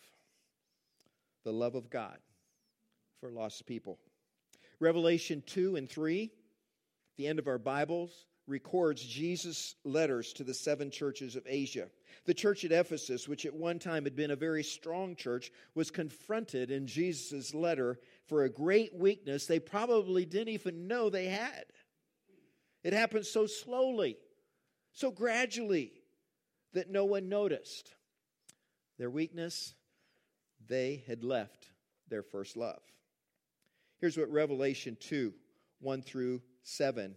The 1.44 1.54
love 1.54 1.74
of 1.74 1.88
God 1.88 2.18
for 3.18 3.30
lost 3.30 3.64
people. 3.66 3.98
Revelation 4.78 5.42
2 5.46 5.76
and 5.76 5.88
3, 5.88 6.30
the 7.16 7.26
end 7.26 7.38
of 7.38 7.48
our 7.48 7.58
Bibles, 7.58 8.26
records 8.46 9.02
Jesus' 9.04 9.74
letters 9.84 10.32
to 10.34 10.44
the 10.44 10.54
seven 10.54 10.90
churches 10.90 11.36
of 11.36 11.46
Asia. 11.46 11.88
The 12.26 12.34
church 12.34 12.64
at 12.64 12.72
Ephesus, 12.72 13.28
which 13.28 13.44
at 13.44 13.54
one 13.54 13.78
time 13.78 14.04
had 14.04 14.16
been 14.16 14.30
a 14.30 14.36
very 14.36 14.62
strong 14.62 15.16
church, 15.16 15.50
was 15.74 15.90
confronted 15.90 16.70
in 16.70 16.86
Jesus' 16.86 17.54
letter 17.54 17.98
for 18.26 18.44
a 18.44 18.50
great 18.50 18.94
weakness 18.94 19.46
they 19.46 19.58
probably 19.58 20.24
didn't 20.24 20.54
even 20.54 20.86
know 20.86 21.10
they 21.10 21.26
had. 21.26 21.64
It 22.84 22.92
happened 22.92 23.26
so 23.26 23.46
slowly, 23.46 24.16
so 24.92 25.10
gradually, 25.10 25.92
that 26.72 26.90
no 26.90 27.04
one 27.04 27.28
noticed 27.28 27.94
their 28.98 29.10
weakness, 29.10 29.74
they 30.68 31.02
had 31.06 31.24
left 31.24 31.70
their 32.08 32.22
first 32.22 32.56
love. 32.56 32.80
Here's 33.98 34.16
what 34.16 34.30
Revelation 34.30 34.96
2 35.00 35.32
1 35.80 36.02
through 36.02 36.42
7 36.62 37.16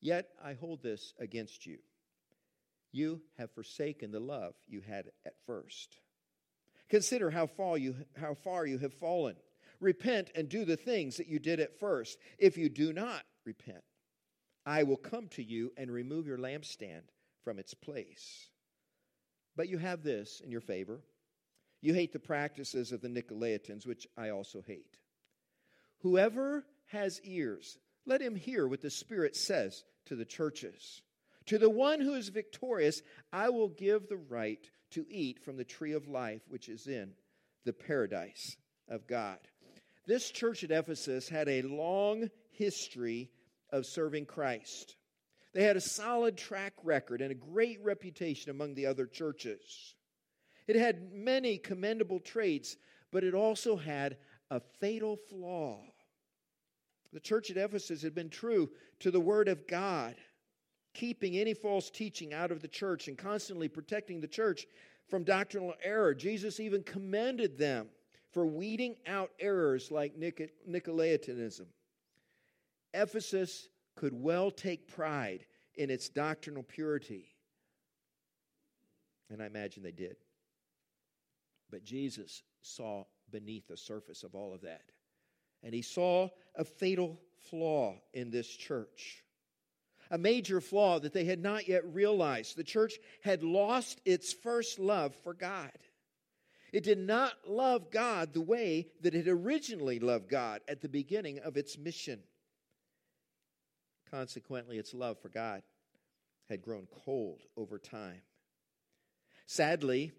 Yet 0.00 0.28
I 0.42 0.54
hold 0.54 0.82
this 0.82 1.14
against 1.18 1.66
you. 1.66 1.78
You 2.92 3.20
have 3.38 3.50
forsaken 3.50 4.10
the 4.10 4.20
love 4.20 4.54
you 4.66 4.80
had 4.80 5.06
at 5.24 5.34
first. 5.46 5.98
Consider 6.88 7.30
how 7.30 7.46
far 7.46 7.76
you, 7.76 7.94
how 8.16 8.34
far 8.34 8.66
you 8.66 8.78
have 8.78 8.94
fallen. 8.94 9.36
Repent 9.80 10.30
and 10.34 10.48
do 10.48 10.64
the 10.64 10.76
things 10.76 11.16
that 11.16 11.26
you 11.26 11.38
did 11.38 11.60
at 11.60 11.78
first. 11.78 12.18
If 12.38 12.56
you 12.56 12.68
do 12.68 12.92
not 12.92 13.22
repent, 13.44 13.84
I 14.64 14.84
will 14.84 14.96
come 14.96 15.28
to 15.30 15.42
you 15.42 15.72
and 15.76 15.90
remove 15.90 16.26
your 16.26 16.38
lampstand 16.38 17.02
from 17.44 17.58
its 17.58 17.74
place. 17.74 18.48
But 19.56 19.68
you 19.68 19.78
have 19.78 20.02
this 20.02 20.40
in 20.44 20.50
your 20.50 20.60
favor. 20.60 21.00
You 21.82 21.94
hate 21.94 22.12
the 22.12 22.18
practices 22.18 22.92
of 22.92 23.00
the 23.00 23.08
Nicolaitans, 23.08 23.86
which 23.86 24.06
I 24.16 24.30
also 24.30 24.62
hate. 24.66 24.98
Whoever 26.00 26.64
has 26.86 27.20
ears, 27.22 27.78
let 28.06 28.22
him 28.22 28.34
hear 28.34 28.66
what 28.66 28.80
the 28.80 28.90
Spirit 28.90 29.36
says 29.36 29.84
to 30.06 30.16
the 30.16 30.24
churches. 30.24 31.02
To 31.46 31.58
the 31.58 31.70
one 31.70 32.00
who 32.00 32.14
is 32.14 32.28
victorious, 32.28 33.02
I 33.32 33.50
will 33.50 33.68
give 33.68 34.08
the 34.08 34.16
right 34.16 34.68
to 34.92 35.04
eat 35.10 35.38
from 35.44 35.56
the 35.56 35.64
tree 35.64 35.92
of 35.92 36.08
life, 36.08 36.42
which 36.48 36.68
is 36.68 36.86
in 36.86 37.12
the 37.64 37.72
paradise 37.72 38.56
of 38.88 39.06
God. 39.06 39.38
This 40.06 40.30
church 40.30 40.62
at 40.62 40.70
Ephesus 40.70 41.28
had 41.28 41.48
a 41.48 41.62
long 41.62 42.30
history 42.50 43.30
of 43.70 43.86
serving 43.86 44.26
Christ. 44.26 44.96
They 45.52 45.64
had 45.64 45.76
a 45.76 45.80
solid 45.80 46.36
track 46.36 46.74
record 46.84 47.20
and 47.20 47.32
a 47.32 47.34
great 47.34 47.82
reputation 47.82 48.50
among 48.50 48.74
the 48.74 48.86
other 48.86 49.06
churches. 49.06 49.94
It 50.68 50.76
had 50.76 51.12
many 51.12 51.58
commendable 51.58 52.20
traits, 52.20 52.76
but 53.10 53.24
it 53.24 53.34
also 53.34 53.76
had 53.76 54.16
a 54.50 54.60
fatal 54.80 55.16
flaw. 55.16 55.80
The 57.16 57.20
church 57.20 57.50
at 57.50 57.56
Ephesus 57.56 58.02
had 58.02 58.14
been 58.14 58.28
true 58.28 58.68
to 59.00 59.10
the 59.10 59.18
Word 59.18 59.48
of 59.48 59.66
God, 59.66 60.16
keeping 60.92 61.38
any 61.38 61.54
false 61.54 61.88
teaching 61.88 62.34
out 62.34 62.50
of 62.50 62.60
the 62.60 62.68
church 62.68 63.08
and 63.08 63.16
constantly 63.16 63.68
protecting 63.68 64.20
the 64.20 64.28
church 64.28 64.66
from 65.08 65.24
doctrinal 65.24 65.72
error. 65.82 66.12
Jesus 66.12 66.60
even 66.60 66.82
commended 66.82 67.56
them 67.56 67.88
for 68.32 68.44
weeding 68.44 68.96
out 69.06 69.30
errors 69.40 69.90
like 69.90 70.20
Nicolaitanism. 70.20 71.64
Ephesus 72.92 73.70
could 73.94 74.12
well 74.12 74.50
take 74.50 74.86
pride 74.86 75.46
in 75.76 75.88
its 75.88 76.10
doctrinal 76.10 76.64
purity. 76.64 77.34
And 79.30 79.42
I 79.42 79.46
imagine 79.46 79.82
they 79.82 79.90
did. 79.90 80.16
But 81.70 81.82
Jesus 81.82 82.42
saw 82.60 83.04
beneath 83.30 83.68
the 83.68 83.76
surface 83.78 84.22
of 84.22 84.34
all 84.34 84.52
of 84.52 84.60
that. 84.60 84.82
And 85.62 85.74
he 85.74 85.82
saw 85.82 86.28
a 86.54 86.64
fatal 86.64 87.20
flaw 87.50 87.96
in 88.12 88.30
this 88.30 88.48
church. 88.48 89.22
A 90.10 90.18
major 90.18 90.60
flaw 90.60 91.00
that 91.00 91.12
they 91.12 91.24
had 91.24 91.40
not 91.40 91.68
yet 91.68 91.84
realized. 91.92 92.56
The 92.56 92.64
church 92.64 92.94
had 93.22 93.42
lost 93.42 94.00
its 94.04 94.32
first 94.32 94.78
love 94.78 95.14
for 95.24 95.34
God. 95.34 95.72
It 96.72 96.84
did 96.84 96.98
not 96.98 97.32
love 97.46 97.90
God 97.90 98.32
the 98.32 98.40
way 98.40 98.88
that 99.00 99.14
it 99.14 99.28
originally 99.28 99.98
loved 99.98 100.28
God 100.28 100.60
at 100.68 100.80
the 100.80 100.88
beginning 100.88 101.38
of 101.40 101.56
its 101.56 101.78
mission. 101.78 102.20
Consequently, 104.10 104.78
its 104.78 104.94
love 104.94 105.18
for 105.18 105.28
God 105.28 105.62
had 106.48 106.62
grown 106.62 106.86
cold 107.04 107.42
over 107.56 107.78
time. 107.78 108.22
Sadly, 109.46 110.12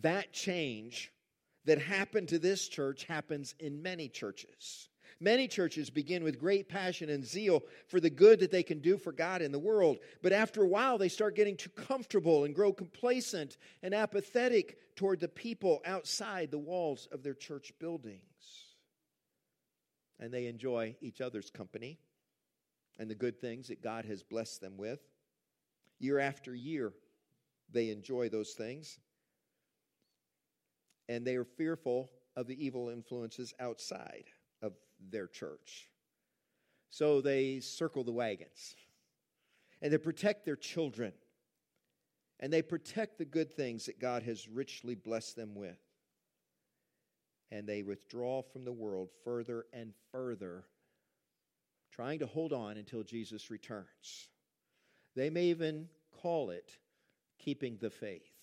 that 0.00 0.32
change 0.32 1.12
that 1.68 1.78
happened 1.78 2.28
to 2.28 2.38
this 2.38 2.66
church 2.66 3.04
happens 3.04 3.54
in 3.60 3.82
many 3.82 4.08
churches. 4.08 4.88
Many 5.20 5.48
churches 5.48 5.90
begin 5.90 6.24
with 6.24 6.38
great 6.38 6.66
passion 6.66 7.10
and 7.10 7.22
zeal 7.22 7.62
for 7.88 8.00
the 8.00 8.08
good 8.08 8.40
that 8.40 8.50
they 8.50 8.62
can 8.62 8.78
do 8.80 8.96
for 8.96 9.12
God 9.12 9.42
in 9.42 9.52
the 9.52 9.58
world, 9.58 9.98
but 10.22 10.32
after 10.32 10.62
a 10.62 10.66
while 10.68 10.96
they 10.96 11.10
start 11.10 11.36
getting 11.36 11.58
too 11.58 11.68
comfortable 11.70 12.44
and 12.44 12.54
grow 12.54 12.72
complacent 12.72 13.58
and 13.82 13.94
apathetic 13.94 14.78
toward 14.96 15.20
the 15.20 15.28
people 15.28 15.82
outside 15.84 16.50
the 16.50 16.58
walls 16.58 17.06
of 17.12 17.22
their 17.22 17.34
church 17.34 17.74
buildings. 17.78 18.22
And 20.18 20.32
they 20.32 20.46
enjoy 20.46 20.96
each 21.02 21.20
other's 21.20 21.50
company 21.50 21.98
and 22.98 23.10
the 23.10 23.14
good 23.14 23.40
things 23.40 23.68
that 23.68 23.82
God 23.82 24.06
has 24.06 24.22
blessed 24.22 24.62
them 24.62 24.78
with. 24.78 25.00
Year 25.98 26.18
after 26.18 26.54
year, 26.54 26.94
they 27.70 27.90
enjoy 27.90 28.30
those 28.30 28.52
things. 28.52 28.98
And 31.08 31.26
they 31.26 31.36
are 31.36 31.44
fearful 31.44 32.10
of 32.36 32.46
the 32.46 32.64
evil 32.64 32.88
influences 32.88 33.54
outside 33.58 34.24
of 34.62 34.72
their 35.10 35.26
church. 35.26 35.88
So 36.90 37.20
they 37.20 37.60
circle 37.60 38.04
the 38.04 38.12
wagons 38.12 38.74
and 39.82 39.92
they 39.92 39.98
protect 39.98 40.44
their 40.44 40.56
children 40.56 41.12
and 42.40 42.52
they 42.52 42.62
protect 42.62 43.18
the 43.18 43.24
good 43.24 43.52
things 43.52 43.86
that 43.86 44.00
God 44.00 44.22
has 44.22 44.48
richly 44.48 44.94
blessed 44.94 45.36
them 45.36 45.54
with. 45.54 45.78
And 47.50 47.66
they 47.66 47.82
withdraw 47.82 48.42
from 48.42 48.64
the 48.64 48.72
world 48.72 49.08
further 49.24 49.64
and 49.72 49.92
further, 50.12 50.64
trying 51.90 52.18
to 52.18 52.26
hold 52.26 52.52
on 52.52 52.76
until 52.76 53.02
Jesus 53.02 53.50
returns. 53.50 54.28
They 55.16 55.30
may 55.30 55.46
even 55.46 55.88
call 56.12 56.50
it 56.50 56.76
keeping 57.38 57.78
the 57.80 57.90
faith. 57.90 58.37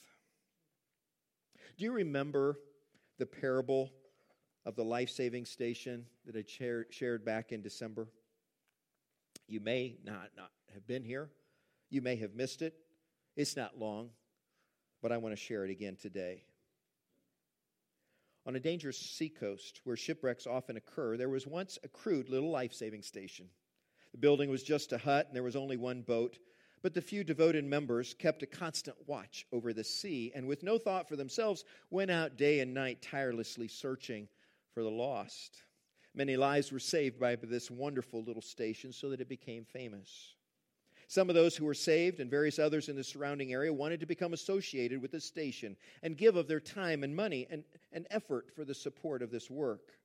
Do 1.77 1.83
you 1.83 1.91
remember 1.91 2.57
the 3.17 3.25
parable 3.25 3.91
of 4.65 4.75
the 4.75 4.83
life 4.83 5.09
saving 5.09 5.45
station 5.45 6.05
that 6.25 6.35
I 6.35 6.43
shared 6.89 7.23
back 7.23 7.51
in 7.51 7.61
December. 7.61 8.07
You 9.47 9.59
may 9.59 9.97
not, 10.03 10.31
not 10.35 10.49
have 10.73 10.87
been 10.87 11.03
here, 11.03 11.29
you 11.89 12.01
may 12.01 12.15
have 12.17 12.33
missed 12.33 12.61
it. 12.61 12.73
It's 13.35 13.55
not 13.55 13.77
long, 13.77 14.09
but 15.01 15.11
I 15.11 15.17
want 15.17 15.33
to 15.35 15.41
share 15.41 15.65
it 15.65 15.71
again 15.71 15.97
today. 16.01 16.43
On 18.47 18.55
a 18.55 18.59
dangerous 18.59 18.97
seacoast 18.97 19.81
where 19.83 19.97
shipwrecks 19.97 20.47
often 20.47 20.77
occur, 20.77 21.17
there 21.17 21.29
was 21.29 21.45
once 21.45 21.77
a 21.83 21.87
crude 21.87 22.29
little 22.29 22.49
life 22.49 22.73
saving 22.73 23.01
station. 23.01 23.47
The 24.11 24.17
building 24.17 24.49
was 24.49 24.63
just 24.63 24.93
a 24.93 24.97
hut, 24.97 25.27
and 25.27 25.35
there 25.35 25.43
was 25.43 25.55
only 25.55 25.77
one 25.77 26.01
boat. 26.01 26.37
But 26.85 26.93
the 26.93 27.01
few 27.01 27.23
devoted 27.23 27.65
members 27.65 28.13
kept 28.13 28.43
a 28.43 28.45
constant 28.45 28.95
watch 29.07 29.47
over 29.51 29.73
the 29.73 29.83
sea, 29.83 30.31
and 30.35 30.45
with 30.45 30.61
no 30.61 30.77
thought 30.77 31.09
for 31.09 31.15
themselves, 31.15 31.65
went 31.89 32.11
out 32.11 32.37
day 32.37 32.59
and 32.59 32.75
night 32.75 33.01
tirelessly 33.01 33.67
searching 33.67 34.27
for 34.71 34.83
the 34.83 34.91
lost. 34.91 35.63
Many 36.13 36.37
lives 36.37 36.71
were 36.71 36.77
saved 36.77 37.19
by 37.19 37.37
this 37.37 37.71
wonderful 37.71 38.23
little 38.23 38.39
station 38.43 38.93
so 38.93 39.09
that 39.09 39.19
it 39.19 39.27
became 39.27 39.65
famous. 39.65 40.35
Some 41.07 41.27
of 41.27 41.33
those 41.33 41.57
who 41.57 41.65
were 41.65 41.73
saved 41.73 42.19
and 42.19 42.29
various 42.29 42.59
others 42.59 42.87
in 42.87 42.95
the 42.95 43.03
surrounding 43.03 43.51
area 43.51 43.73
wanted 43.73 43.99
to 44.01 44.05
become 44.05 44.33
associated 44.33 45.01
with 45.01 45.09
the 45.09 45.19
station 45.19 45.75
and 46.03 46.15
give 46.15 46.35
of 46.35 46.47
their 46.47 46.59
time 46.59 47.03
and 47.03 47.15
money 47.15 47.47
and, 47.49 47.63
and 47.93 48.05
effort 48.11 48.51
for 48.55 48.63
the 48.63 48.75
support 48.75 49.23
of 49.23 49.31
this 49.31 49.49
work. 49.49 49.97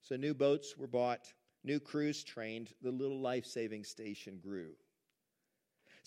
So 0.00 0.16
new 0.16 0.32
boats 0.32 0.74
were 0.74 0.86
bought, 0.86 1.30
new 1.64 1.78
crews 1.78 2.24
trained, 2.24 2.72
the 2.80 2.90
little 2.90 3.20
life 3.20 3.44
saving 3.44 3.84
station 3.84 4.38
grew. 4.42 4.70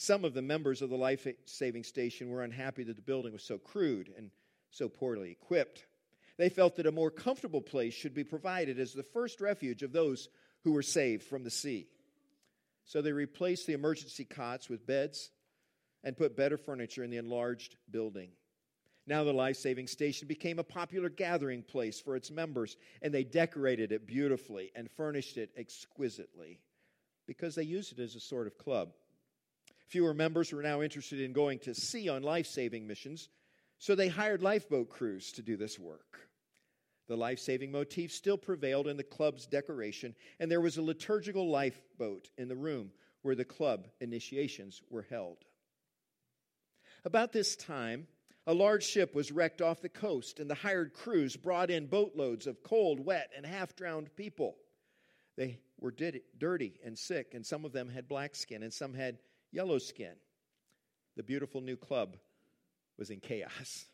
Some 0.01 0.25
of 0.25 0.33
the 0.33 0.41
members 0.41 0.81
of 0.81 0.89
the 0.89 0.97
life 0.97 1.27
saving 1.45 1.83
station 1.83 2.31
were 2.31 2.41
unhappy 2.41 2.83
that 2.85 2.95
the 2.95 3.03
building 3.03 3.33
was 3.33 3.43
so 3.43 3.59
crude 3.59 4.11
and 4.17 4.31
so 4.71 4.89
poorly 4.89 5.29
equipped. 5.29 5.85
They 6.37 6.49
felt 6.49 6.77
that 6.77 6.87
a 6.87 6.91
more 6.91 7.11
comfortable 7.11 7.61
place 7.61 7.93
should 7.93 8.15
be 8.15 8.23
provided 8.23 8.79
as 8.79 8.93
the 8.93 9.03
first 9.03 9.39
refuge 9.39 9.83
of 9.83 9.91
those 9.91 10.27
who 10.63 10.71
were 10.71 10.81
saved 10.81 11.21
from 11.21 11.43
the 11.43 11.51
sea. 11.51 11.85
So 12.83 13.03
they 13.03 13.11
replaced 13.11 13.67
the 13.67 13.73
emergency 13.73 14.25
cots 14.25 14.69
with 14.69 14.87
beds 14.87 15.29
and 16.03 16.17
put 16.17 16.35
better 16.35 16.57
furniture 16.57 17.03
in 17.03 17.11
the 17.11 17.17
enlarged 17.17 17.75
building. 17.91 18.31
Now, 19.05 19.23
the 19.23 19.33
life 19.33 19.57
saving 19.57 19.85
station 19.85 20.27
became 20.27 20.57
a 20.57 20.63
popular 20.63 21.09
gathering 21.09 21.61
place 21.61 22.01
for 22.01 22.15
its 22.15 22.31
members, 22.31 22.75
and 23.03 23.13
they 23.13 23.23
decorated 23.23 23.91
it 23.91 24.07
beautifully 24.07 24.71
and 24.75 24.89
furnished 24.89 25.37
it 25.37 25.51
exquisitely 25.55 26.59
because 27.27 27.53
they 27.53 27.61
used 27.61 27.91
it 27.91 28.01
as 28.01 28.15
a 28.15 28.19
sort 28.19 28.47
of 28.47 28.57
club. 28.57 28.93
Fewer 29.91 30.13
members 30.13 30.53
were 30.53 30.63
now 30.63 30.81
interested 30.81 31.19
in 31.19 31.33
going 31.33 31.59
to 31.59 31.75
sea 31.75 32.07
on 32.07 32.23
life 32.23 32.47
saving 32.47 32.87
missions, 32.87 33.27
so 33.77 33.93
they 33.93 34.07
hired 34.07 34.41
lifeboat 34.41 34.89
crews 34.89 35.33
to 35.33 35.41
do 35.41 35.57
this 35.57 35.77
work. 35.77 36.29
The 37.09 37.17
life 37.17 37.39
saving 37.39 37.73
motif 37.73 38.13
still 38.13 38.37
prevailed 38.37 38.87
in 38.87 38.95
the 38.95 39.03
club's 39.03 39.45
decoration, 39.45 40.15
and 40.39 40.49
there 40.49 40.61
was 40.61 40.77
a 40.77 40.81
liturgical 40.81 41.49
lifeboat 41.49 42.29
in 42.37 42.47
the 42.47 42.55
room 42.55 42.91
where 43.21 43.35
the 43.35 43.43
club 43.43 43.85
initiations 43.99 44.81
were 44.89 45.05
held. 45.09 45.39
About 47.03 47.33
this 47.33 47.57
time, 47.57 48.07
a 48.47 48.53
large 48.53 48.85
ship 48.85 49.13
was 49.13 49.29
wrecked 49.29 49.61
off 49.61 49.81
the 49.81 49.89
coast, 49.89 50.39
and 50.39 50.49
the 50.49 50.55
hired 50.55 50.93
crews 50.93 51.35
brought 51.35 51.69
in 51.69 51.87
boatloads 51.87 52.47
of 52.47 52.63
cold, 52.63 53.05
wet, 53.05 53.29
and 53.35 53.45
half 53.45 53.75
drowned 53.75 54.15
people. 54.15 54.55
They 55.35 55.59
were 55.81 55.91
dirty 55.91 56.79
and 56.81 56.97
sick, 56.97 57.33
and 57.33 57.45
some 57.45 57.65
of 57.65 57.73
them 57.73 57.89
had 57.89 58.07
black 58.07 58.35
skin, 58.35 58.63
and 58.63 58.71
some 58.71 58.93
had 58.93 59.19
yellow 59.51 59.77
skin. 59.77 60.13
The 61.17 61.23
beautiful 61.23 61.61
new 61.61 61.75
club 61.75 62.17
was 62.97 63.09
in 63.09 63.19
chaos. 63.19 63.85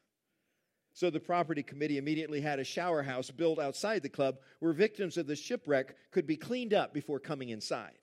So 0.94 1.10
the 1.10 1.20
property 1.20 1.62
committee 1.62 1.98
immediately 1.98 2.42
had 2.42 2.60
a 2.60 2.64
shower 2.64 3.04
house 3.04 3.30
built 3.30 3.60
outside 3.60 4.02
the 4.02 4.10
club 4.10 4.38
where 4.60 4.74
victims 4.74 5.18
of 5.18 5.28
the 5.28 5.36
shipwreck 5.36 5.96
could 6.12 6.26
be 6.26 6.38
cleaned 6.38 6.74
up 6.74 6.94
before 6.94 7.20
coming 7.20 7.50
inside. 7.50 8.00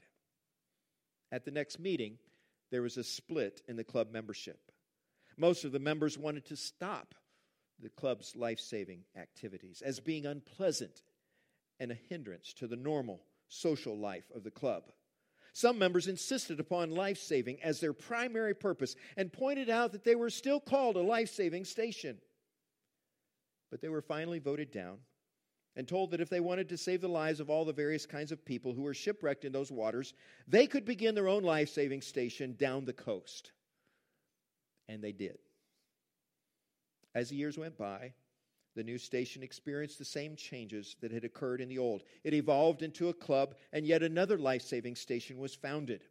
At 1.32 1.44
the 1.44 1.50
next 1.50 1.80
meeting, 1.80 2.18
there 2.70 2.82
was 2.82 2.96
a 2.96 3.02
split 3.04 3.62
in 3.66 3.76
the 3.76 3.82
club 3.82 4.12
membership. 4.12 4.70
Most 5.36 5.64
of 5.64 5.72
the 5.72 5.80
members 5.80 6.16
wanted 6.16 6.46
to 6.46 6.56
stop 6.56 7.14
the 7.82 7.88
club's 7.88 8.36
life 8.36 8.60
saving 8.60 9.00
activities 9.16 9.82
as 9.84 9.98
being 9.98 10.26
unpleasant 10.26 11.02
and 11.80 11.90
a 11.90 11.98
hindrance 12.08 12.52
to 12.54 12.68
the 12.68 12.76
normal 12.76 13.22
social 13.48 13.98
life 13.98 14.30
of 14.34 14.44
the 14.44 14.50
club. 14.50 14.84
Some 15.54 15.78
members 15.78 16.08
insisted 16.08 16.60
upon 16.60 16.90
life 16.90 17.18
saving 17.18 17.62
as 17.62 17.80
their 17.80 17.94
primary 17.94 18.54
purpose 18.54 18.94
and 19.16 19.32
pointed 19.32 19.70
out 19.70 19.92
that 19.92 20.04
they 20.04 20.14
were 20.14 20.30
still 20.30 20.60
called 20.60 20.96
a 20.96 21.00
life 21.00 21.30
saving 21.30 21.64
station 21.64 22.18
but 23.74 23.80
they 23.80 23.88
were 23.88 24.00
finally 24.00 24.38
voted 24.38 24.70
down 24.70 24.98
and 25.74 25.88
told 25.88 26.12
that 26.12 26.20
if 26.20 26.30
they 26.30 26.38
wanted 26.38 26.68
to 26.68 26.76
save 26.76 27.00
the 27.00 27.08
lives 27.08 27.40
of 27.40 27.50
all 27.50 27.64
the 27.64 27.72
various 27.72 28.06
kinds 28.06 28.30
of 28.30 28.44
people 28.44 28.72
who 28.72 28.82
were 28.82 28.94
shipwrecked 28.94 29.44
in 29.44 29.50
those 29.50 29.72
waters, 29.72 30.14
they 30.46 30.68
could 30.68 30.84
begin 30.84 31.16
their 31.16 31.26
own 31.26 31.42
life 31.42 31.68
saving 31.68 32.00
station 32.00 32.54
down 32.56 32.84
the 32.84 32.92
coast. 32.92 33.50
And 34.88 35.02
they 35.02 35.10
did. 35.10 35.38
As 37.16 37.30
the 37.30 37.34
years 37.34 37.58
went 37.58 37.76
by, 37.76 38.12
the 38.74 38.84
new 38.84 38.98
station 38.98 39.42
experienced 39.42 39.98
the 39.98 40.04
same 40.04 40.36
changes 40.36 40.96
that 41.00 41.12
had 41.12 41.24
occurred 41.24 41.60
in 41.60 41.68
the 41.68 41.78
old. 41.78 42.02
It 42.24 42.34
evolved 42.34 42.82
into 42.82 43.08
a 43.08 43.14
club, 43.14 43.54
and 43.72 43.86
yet 43.86 44.02
another 44.02 44.38
life 44.38 44.62
saving 44.62 44.96
station 44.96 45.38
was 45.38 45.54
founded. 45.54 46.02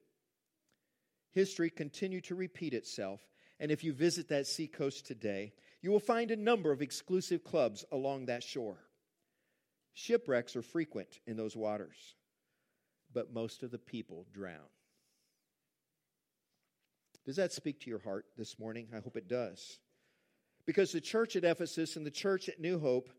History 1.32 1.70
continued 1.70 2.26
to 2.26 2.36
repeat 2.36 2.74
itself, 2.74 3.22
and 3.60 3.72
if 3.72 3.84
you 3.84 3.94
visit 3.94 4.30
that 4.30 4.48
seacoast 4.48 5.06
today, 5.06 5.54
you 5.82 5.92
will 5.92 6.00
find 6.00 6.32
a 6.32 6.36
number 6.36 6.72
of 6.72 6.82
exclusive 6.82 7.44
clubs 7.44 7.84
along 7.92 8.26
that 8.26 8.44
shore. 8.44 8.78
Shipwrecks 9.94 10.56
are 10.56 10.62
frequent 10.62 11.20
in 11.28 11.36
those 11.36 11.56
waters, 11.56 12.16
but 13.14 13.34
most 13.34 13.64
of 13.64 13.72
the 13.72 13.78
people 13.78 14.26
drown. 14.34 14.70
Does 17.26 17.36
that 17.38 17.54
speak 17.54 17.80
to 17.82 17.90
your 17.90 18.00
heart 18.00 18.26
this 18.38 18.60
morning? 18.60 18.88
I 18.94 19.00
hope 19.00 19.18
it 19.18 19.28
does. 19.28 19.80
Because 20.66 20.92
the 20.92 21.02
church 21.02 21.36
at 21.36 21.44
Ephesus 21.44 21.96
and 21.96 22.06
the 22.06 22.12
church 22.12 22.48
at 22.48 22.60
New 22.60 22.80
Hope 22.80 23.10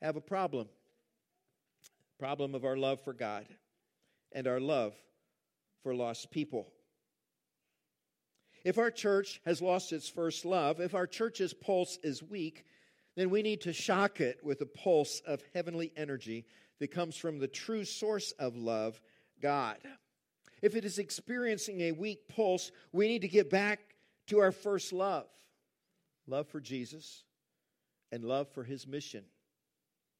have 0.00 0.16
a 0.16 0.20
problem 0.20 0.68
problem 2.18 2.54
of 2.54 2.64
our 2.64 2.76
love 2.76 3.00
for 3.02 3.12
God 3.12 3.46
and 4.32 4.46
our 4.46 4.60
love 4.60 4.94
for 5.82 5.94
lost 5.94 6.30
people. 6.30 6.72
If 8.64 8.78
our 8.78 8.90
church 8.90 9.40
has 9.44 9.60
lost 9.60 9.92
its 9.92 10.08
first 10.08 10.44
love, 10.44 10.80
if 10.80 10.94
our 10.94 11.06
church's 11.06 11.52
pulse 11.52 11.98
is 12.02 12.22
weak, 12.22 12.64
then 13.16 13.30
we 13.30 13.42
need 13.42 13.60
to 13.62 13.72
shock 13.72 14.20
it 14.20 14.40
with 14.42 14.60
a 14.60 14.66
pulse 14.66 15.20
of 15.26 15.42
heavenly 15.54 15.92
energy 15.96 16.46
that 16.80 16.90
comes 16.90 17.16
from 17.16 17.38
the 17.38 17.48
true 17.48 17.84
source 17.84 18.32
of 18.38 18.56
love, 18.56 19.00
God. 19.40 19.76
If 20.62 20.74
it 20.74 20.84
is 20.84 20.98
experiencing 20.98 21.82
a 21.82 21.92
weak 21.92 22.28
pulse, 22.28 22.72
we 22.92 23.08
need 23.08 23.22
to 23.22 23.28
get 23.28 23.50
back 23.50 23.80
to 24.28 24.38
our 24.38 24.52
first 24.52 24.92
love 24.92 25.26
love 26.26 26.48
for 26.48 26.60
Jesus 26.60 27.24
and 28.12 28.24
love 28.24 28.48
for 28.52 28.64
his 28.64 28.86
mission 28.86 29.24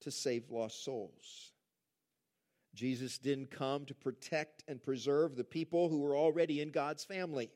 to 0.00 0.10
save 0.10 0.50
lost 0.50 0.84
souls. 0.84 1.52
Jesus 2.74 3.18
didn't 3.18 3.50
come 3.50 3.86
to 3.86 3.94
protect 3.94 4.62
and 4.68 4.82
preserve 4.82 5.34
the 5.34 5.44
people 5.44 5.88
who 5.88 6.00
were 6.00 6.16
already 6.16 6.60
in 6.60 6.70
God's 6.70 7.04
family. 7.04 7.50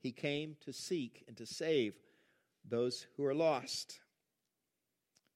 He 0.00 0.12
came 0.12 0.56
to 0.64 0.72
seek 0.72 1.24
and 1.26 1.36
to 1.36 1.46
save 1.46 1.94
those 2.68 3.06
who 3.16 3.24
are 3.24 3.34
lost. 3.34 3.98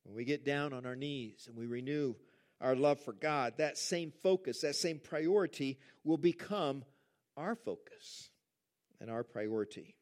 When 0.04 0.14
we 0.14 0.24
get 0.24 0.44
down 0.44 0.72
on 0.72 0.86
our 0.86 0.96
knees 0.96 1.46
and 1.48 1.56
we 1.56 1.66
renew 1.66 2.14
our 2.60 2.76
love 2.76 3.00
for 3.00 3.12
God, 3.12 3.54
that 3.58 3.76
same 3.76 4.12
focus, 4.22 4.60
that 4.60 4.76
same 4.76 5.00
priority 5.00 5.78
will 6.04 6.18
become 6.18 6.84
our 7.36 7.56
focus 7.56 8.30
and 9.00 9.10
our 9.10 9.24
priority. 9.24 9.96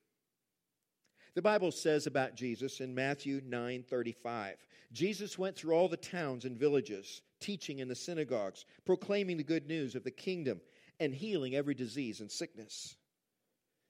The 1.34 1.42
Bible 1.42 1.70
says 1.70 2.06
about 2.06 2.34
Jesus 2.34 2.80
in 2.80 2.94
Matthew 2.94 3.40
9:35, 3.40 4.58
Jesus 4.92 5.38
went 5.38 5.56
through 5.56 5.74
all 5.74 5.88
the 5.88 5.96
towns 5.96 6.44
and 6.44 6.58
villages, 6.58 7.22
teaching 7.40 7.78
in 7.78 7.88
the 7.88 7.94
synagogues, 7.94 8.66
proclaiming 8.84 9.38
the 9.38 9.44
good 9.44 9.66
news 9.66 9.94
of 9.94 10.04
the 10.04 10.10
kingdom 10.10 10.60
and 11.00 11.14
healing 11.14 11.54
every 11.54 11.74
disease 11.74 12.20
and 12.20 12.30
sickness. 12.30 12.96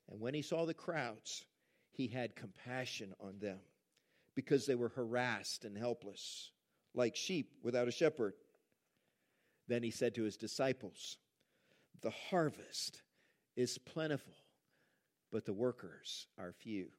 And 0.09 0.20
when 0.20 0.35
he 0.35 0.42
saw 0.42 0.66
the 0.66 0.74
crowds, 0.74 1.44
he 1.90 2.07
had 2.07 2.37
compassion 2.37 3.12
on 3.18 3.40
them 3.40 3.61
because 4.37 4.64
they 4.64 4.76
were 4.76 4.90
harassed 4.90 5.64
and 5.64 5.76
helpless, 5.76 6.52
like 6.94 7.16
sheep 7.16 7.52
without 7.62 7.88
a 7.88 7.92
shepherd. 7.92 8.35
Then 9.66 9.83
he 9.83 9.90
said 9.90 10.14
to 10.14 10.22
his 10.22 10.37
disciples, 10.37 11.18
The 12.02 12.11
harvest 12.11 13.02
is 13.57 13.78
plentiful, 13.78 14.37
but 15.33 15.44
the 15.44 15.52
workers 15.52 16.28
are 16.38 16.52
few. 16.52 16.92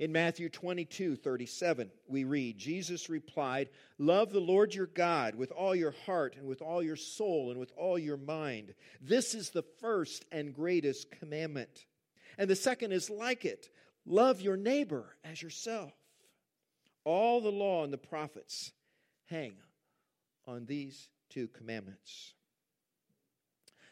In 0.00 0.10
Matthew 0.10 0.48
22 0.48 1.14
37, 1.16 1.90
we 2.08 2.24
read, 2.24 2.58
Jesus 2.58 3.08
replied, 3.08 3.68
Love 3.98 4.32
the 4.32 4.40
Lord 4.40 4.74
your 4.74 4.88
God 4.88 5.36
with 5.36 5.52
all 5.52 5.74
your 5.74 5.94
heart 6.04 6.36
and 6.36 6.46
with 6.46 6.60
all 6.62 6.82
your 6.82 6.96
soul 6.96 7.50
and 7.50 7.60
with 7.60 7.72
all 7.76 7.98
your 7.98 8.16
mind. 8.16 8.74
This 9.00 9.34
is 9.34 9.50
the 9.50 9.64
first 9.80 10.24
and 10.32 10.52
greatest 10.52 11.12
commandment. 11.12 11.86
And 12.38 12.50
the 12.50 12.56
second 12.56 12.90
is 12.92 13.08
like 13.08 13.44
it 13.44 13.70
love 14.04 14.40
your 14.40 14.56
neighbor 14.56 15.16
as 15.24 15.40
yourself. 15.40 15.92
All 17.04 17.40
the 17.40 17.52
law 17.52 17.84
and 17.84 17.92
the 17.92 17.98
prophets 17.98 18.72
hang 19.26 19.54
on 20.46 20.66
these 20.66 21.08
two 21.30 21.46
commandments. 21.48 22.34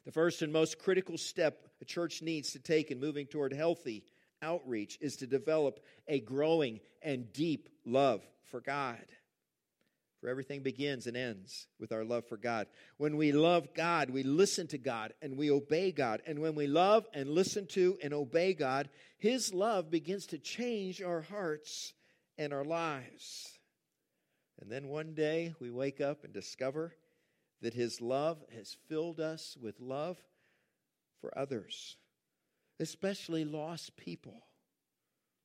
The 0.05 0.13
first 0.13 0.43
and 0.43 0.53
most 0.53 0.81
critical 0.81 1.17
step 1.17 1.69
a 1.81 1.85
church 1.85 2.23
needs 2.23 2.53
to 2.53 2.59
take 2.59 2.91
in 2.91 2.99
moving 2.99 3.27
toward 3.27 3.53
healthy 3.53 4.05
outreach 4.43 4.99
is 5.01 5.17
to 5.17 5.27
develop 5.27 5.81
a 6.09 6.21
growing 6.21 6.81
and 7.01 7.33
deep 7.33 7.69
love 7.87 8.23
for 8.51 8.61
God. 8.61 9.05
For 10.21 10.29
everything 10.29 10.63
begins 10.63 11.09
and 11.09 11.17
ends 11.17 11.67
with 11.81 11.91
our 11.91 12.05
love 12.05 12.29
for 12.29 12.37
God. 12.37 12.69
When 12.97 13.17
we 13.17 13.33
love 13.33 13.75
God, 13.75 14.09
we 14.09 14.23
listen 14.23 14.69
to 14.69 14.79
God 14.79 15.15
and 15.21 15.37
we 15.37 15.51
obey 15.51 15.91
God. 15.91 16.23
And 16.27 16.39
when 16.39 16.55
we 16.55 16.69
love 16.69 17.07
and 17.13 17.29
listen 17.29 17.67
to 17.73 17.99
and 18.01 18.15
obey 18.15 18.55
God, 18.55 18.89
His 19.19 19.53
love 19.53 19.91
begins 19.91 20.27
to 20.27 20.39
change 20.39 21.03
our 21.03 21.23
hearts 21.23 21.93
and 22.39 22.53
our 22.53 22.65
lives. 22.65 23.59
And 24.61 24.71
then 24.71 24.87
one 24.87 25.15
day 25.15 25.55
we 25.61 25.71
wake 25.71 26.01
up 26.01 26.23
and 26.23 26.33
discover 26.33 26.95
that 27.61 27.75
His 27.75 28.01
love 28.01 28.39
has 28.55 28.77
filled 28.89 29.19
us 29.19 29.57
with 29.61 29.81
love 29.81 30.19
for 31.21 31.37
others 31.37 31.97
especially 32.83 33.45
lost 33.45 33.97
people, 33.97 34.43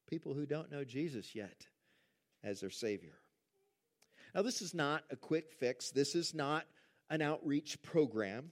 people 0.10 0.34
who 0.34 0.45
don't 0.45 0.71
know 0.71 0.84
Jesus 0.84 1.36
yet 1.36 1.67
as 2.43 2.60
their 2.60 2.69
Savior. 2.69 3.19
Now, 4.36 4.41
this 4.41 4.62
is 4.62 4.73
not 4.73 5.04
a 5.10 5.15
quick 5.15 5.52
fix, 5.52 5.91
this 5.91 6.15
is 6.15 6.34
not 6.34 6.65
an 7.10 7.21
outreach 7.21 7.82
program. 7.82 8.52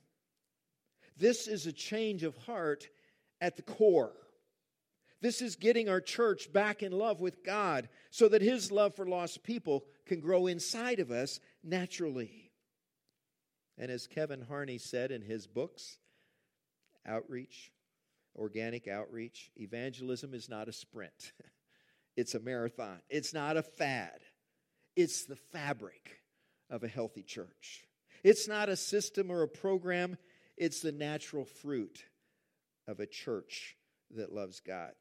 This 1.18 1.48
is 1.48 1.66
a 1.66 1.72
change 1.72 2.24
of 2.24 2.36
heart 2.38 2.90
at 3.40 3.56
the 3.56 3.62
core. 3.62 4.14
This 5.22 5.42
is 5.42 5.56
getting 5.56 5.88
our 5.90 6.02
church 6.02 6.52
back 6.52 6.84
in 6.84 6.92
love 6.92 7.22
with 7.22 7.44
God 7.44 7.88
so 8.12 8.28
that 8.30 8.42
His 8.42 8.72
love 8.72 8.96
for 8.96 9.08
lost 9.08 9.44
people 9.44 9.86
can 10.06 10.20
grow 10.20 10.48
inside 10.48 11.00
of 11.00 11.12
us 11.12 11.40
naturally. 11.64 12.52
And 13.78 13.92
as 13.92 14.08
Kevin 14.08 14.42
Harney 14.42 14.78
said 14.78 15.12
in 15.12 15.22
his 15.22 15.48
books, 15.48 15.98
Outreach, 17.06 17.72
organic 18.36 18.88
outreach. 18.88 19.52
Evangelism 19.58 20.34
is 20.34 20.50
not 20.50 20.68
a 20.68 20.74
sprint, 20.74 21.34
it's 22.18 22.36
a 22.36 22.40
marathon. 22.40 23.00
It's 23.10 23.34
not 23.34 23.58
a 23.58 23.64
fad, 23.64 24.20
it's 24.96 25.26
the 25.26 25.36
fabric 25.36 26.22
of 26.70 26.84
a 26.84 26.88
healthy 26.88 27.24
church. 27.24 27.86
It's 28.24 28.48
not 28.48 28.70
a 28.70 28.76
system 28.76 29.30
or 29.30 29.44
a 29.44 29.48
program, 29.48 30.18
it's 30.58 30.82
the 30.82 30.92
natural 30.92 31.46
fruit 31.46 32.04
of 32.88 33.00
a 33.00 33.06
church 33.06 33.76
that 34.16 34.34
loves 34.34 34.62
God. 34.62 34.92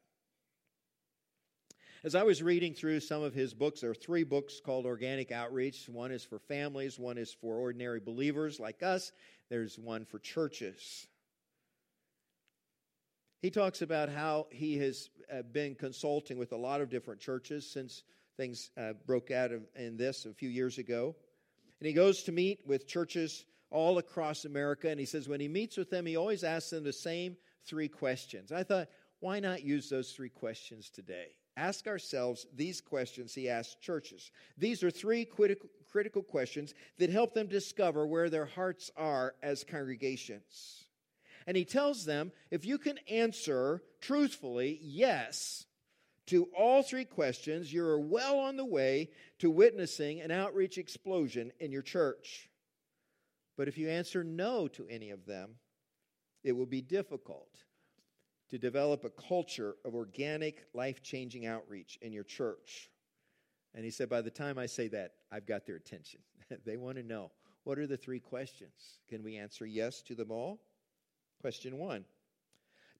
As 2.03 2.13
I 2.13 2.21
was 2.21 2.43
reading 2.43 2.75
through 2.75 2.99
some 2.99 3.23
of 3.23 3.33
his 3.33 3.55
books, 3.55 3.81
there 3.81 3.89
are 3.89 3.95
three 3.95 4.23
books 4.23 4.61
called 4.63 4.85
Organic 4.85 5.31
Outreach. 5.31 5.89
One 5.89 6.11
is 6.11 6.23
for 6.23 6.37
families, 6.37 6.99
one 6.99 7.17
is 7.17 7.33
for 7.33 7.55
ordinary 7.55 7.99
believers 7.99 8.59
like 8.59 8.83
us, 8.83 9.11
there's 9.49 9.79
one 9.79 10.05
for 10.05 10.19
churches. 10.19 11.07
He 13.45 13.51
talks 13.51 13.83
about 13.83 14.09
how 14.09 14.47
he 14.49 14.75
has 14.79 15.11
uh, 15.31 15.43
been 15.43 15.75
consulting 15.75 16.39
with 16.39 16.51
a 16.51 16.57
lot 16.57 16.81
of 16.81 16.89
different 16.89 17.21
churches 17.21 17.69
since 17.69 18.01
things 18.37 18.71
uh, 18.75 18.93
broke 19.05 19.29
out 19.29 19.51
in 19.75 19.97
this 19.97 20.25
a 20.25 20.33
few 20.33 20.49
years 20.49 20.79
ago. 20.79 21.15
And 21.79 21.85
he 21.85 21.93
goes 21.93 22.23
to 22.23 22.31
meet 22.31 22.61
with 22.65 22.87
churches 22.87 23.45
all 23.69 23.99
across 23.99 24.45
America. 24.45 24.89
And 24.89 24.99
he 24.99 25.05
says 25.05 25.29
when 25.29 25.39
he 25.39 25.47
meets 25.47 25.77
with 25.77 25.91
them, 25.91 26.07
he 26.07 26.17
always 26.17 26.43
asks 26.43 26.71
them 26.71 26.83
the 26.83 26.91
same 26.91 27.37
three 27.67 27.87
questions. 27.87 28.51
I 28.51 28.63
thought, 28.63 28.87
why 29.19 29.39
not 29.39 29.61
use 29.61 29.91
those 29.91 30.11
three 30.11 30.29
questions 30.29 30.89
today? 30.89 31.27
Ask 31.55 31.85
ourselves 31.85 32.47
these 32.55 32.81
questions 32.81 33.35
he 33.35 33.47
asks 33.47 33.75
churches. 33.75 34.31
These 34.57 34.81
are 34.81 34.89
three 34.89 35.23
critical, 35.23 35.69
critical 35.91 36.23
questions 36.23 36.73
that 36.97 37.11
help 37.11 37.35
them 37.35 37.45
discover 37.45 38.07
where 38.07 38.31
their 38.31 38.47
hearts 38.47 38.89
are 38.97 39.35
as 39.43 39.63
congregations. 39.63 40.84
And 41.47 41.55
he 41.55 41.65
tells 41.65 42.05
them 42.05 42.31
if 42.51 42.65
you 42.65 42.77
can 42.77 42.97
answer 43.09 43.83
truthfully 44.01 44.79
yes 44.81 45.65
to 46.27 46.47
all 46.57 46.81
three 46.81 47.05
questions, 47.05 47.71
you're 47.71 47.99
well 47.99 48.39
on 48.39 48.57
the 48.57 48.65
way 48.65 49.09
to 49.39 49.51
witnessing 49.51 50.21
an 50.21 50.31
outreach 50.31 50.77
explosion 50.77 51.51
in 51.59 51.71
your 51.71 51.83
church. 51.83 52.49
But 53.57 53.67
if 53.67 53.77
you 53.77 53.89
answer 53.89 54.23
no 54.23 54.67
to 54.69 54.87
any 54.89 55.11
of 55.11 55.25
them, 55.25 55.55
it 56.43 56.53
will 56.53 56.65
be 56.65 56.81
difficult 56.81 57.63
to 58.49 58.57
develop 58.57 59.03
a 59.03 59.09
culture 59.09 59.75
of 59.85 59.95
organic, 59.95 60.65
life 60.73 61.01
changing 61.03 61.45
outreach 61.45 61.97
in 62.01 62.11
your 62.11 62.23
church. 62.23 62.89
And 63.73 63.83
he 63.83 63.91
said, 63.91 64.09
By 64.09 64.21
the 64.21 64.29
time 64.29 64.57
I 64.57 64.65
say 64.65 64.87
that, 64.89 65.13
I've 65.31 65.45
got 65.45 65.65
their 65.65 65.75
attention. 65.75 66.21
they 66.65 66.77
want 66.77 66.97
to 66.97 67.03
know 67.03 67.31
what 67.63 67.79
are 67.79 67.87
the 67.87 67.97
three 67.97 68.19
questions? 68.19 68.99
Can 69.09 69.23
we 69.23 69.37
answer 69.37 69.65
yes 69.65 70.01
to 70.03 70.15
them 70.15 70.31
all? 70.31 70.59
Question 71.41 71.77
one 71.77 72.05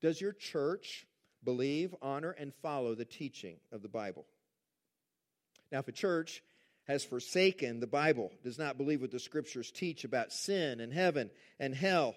Does 0.01 0.19
your 0.19 0.33
church 0.33 1.07
believe, 1.43 1.95
honor, 2.01 2.31
and 2.31 2.53
follow 2.61 2.95
the 2.95 3.05
teaching 3.05 3.57
of 3.71 3.81
the 3.81 3.89
Bible? 3.89 4.25
Now, 5.71 5.79
if 5.79 5.87
a 5.87 5.91
church 5.91 6.43
has 6.87 7.03
forsaken 7.03 7.79
the 7.79 7.87
Bible, 7.87 8.31
does 8.43 8.59
not 8.59 8.77
believe 8.77 9.01
what 9.01 9.11
the 9.11 9.19
scriptures 9.19 9.71
teach 9.71 10.03
about 10.03 10.31
sin 10.31 10.79
and 10.79 10.93
heaven 10.93 11.31
and 11.59 11.73
hell 11.73 12.15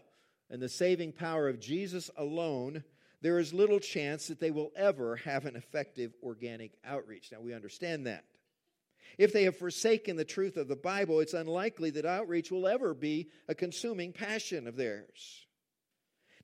and 0.51 0.61
the 0.61 0.69
saving 0.69 1.13
power 1.13 1.49
of 1.49 1.61
Jesus 1.61 2.11
alone, 2.17 2.85
there 3.21 3.39
is 3.39 3.53
little 3.53 3.81
chance 3.81 4.29
that 4.29 4.41
they 4.41 4.51
will 4.51 4.71
ever 4.77 5.17
have 5.17 5.45
an 5.45 5.57
effective 5.57 6.15
organic 6.23 6.73
outreach. 6.85 7.33
Now, 7.33 7.41
we 7.41 7.55
understand 7.55 8.07
that. 8.07 8.25
If 9.17 9.33
they 9.33 9.45
have 9.45 9.57
forsaken 9.57 10.17
the 10.17 10.25
truth 10.25 10.57
of 10.57 10.69
the 10.69 10.77
Bible, 10.77 11.21
it's 11.21 11.35
unlikely 11.35 11.91
that 11.91 12.07
outreach 12.07 12.53
will 12.53 12.69
ever 12.69 12.95
be 12.95 13.31
a 13.49 13.55
consuming 13.55 14.13
passion 14.13 14.69
of 14.69 14.77
theirs. 14.77 15.47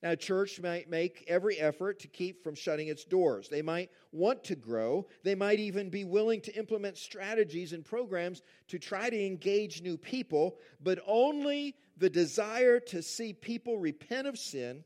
Now, 0.05 0.11
a 0.11 0.17
church 0.17 0.61
might 0.61 0.91
make 0.91 1.25
every 1.29 1.57
effort 1.57 2.01
to 2.01 2.09
keep 2.09 2.45
from 2.45 2.55
shutting 2.55 2.89
its 2.89 3.07
doors. 3.07 3.49
They 3.49 3.63
might 3.63 3.89
want 4.13 4.45
to 4.45 4.55
grow. 4.55 5.07
They 5.23 5.35
might 5.35 5.61
even 5.61 5.89
be 5.89 6.05
willing 6.05 6.43
to 6.43 6.55
implement 6.55 6.99
strategies 6.99 7.73
and 7.73 7.83
programs 7.83 8.43
to 8.69 8.79
try 8.79 9.09
to 9.09 9.27
engage 9.27 9.81
new 9.81 9.97
people, 9.97 10.59
but 10.83 10.99
only 11.07 11.75
the 11.97 12.11
desire 12.11 12.81
to 12.81 13.01
see 13.01 13.33
people 13.33 13.79
repent 13.79 14.27
of 14.27 14.39
sin, 14.39 14.85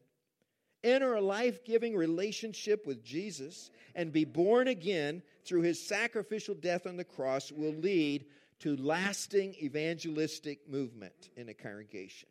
enter 0.85 1.15
a 1.15 1.21
life 1.21 1.65
giving 1.65 1.97
relationship 1.97 2.87
with 2.87 3.03
Jesus, 3.03 3.73
and 3.97 4.13
be 4.13 4.25
born 4.25 4.69
again 4.69 5.21
through 5.45 5.63
his 5.63 5.85
sacrificial 5.85 6.55
death 6.55 6.87
on 6.87 6.97
the 6.97 7.03
cross 7.03 7.51
will 7.51 7.75
lead 7.75 8.25
to 8.61 8.77
lasting 8.77 9.57
evangelistic 9.61 10.69
movement 10.71 11.31
in 11.37 11.49
a 11.49 11.55
congregation. 11.55 12.29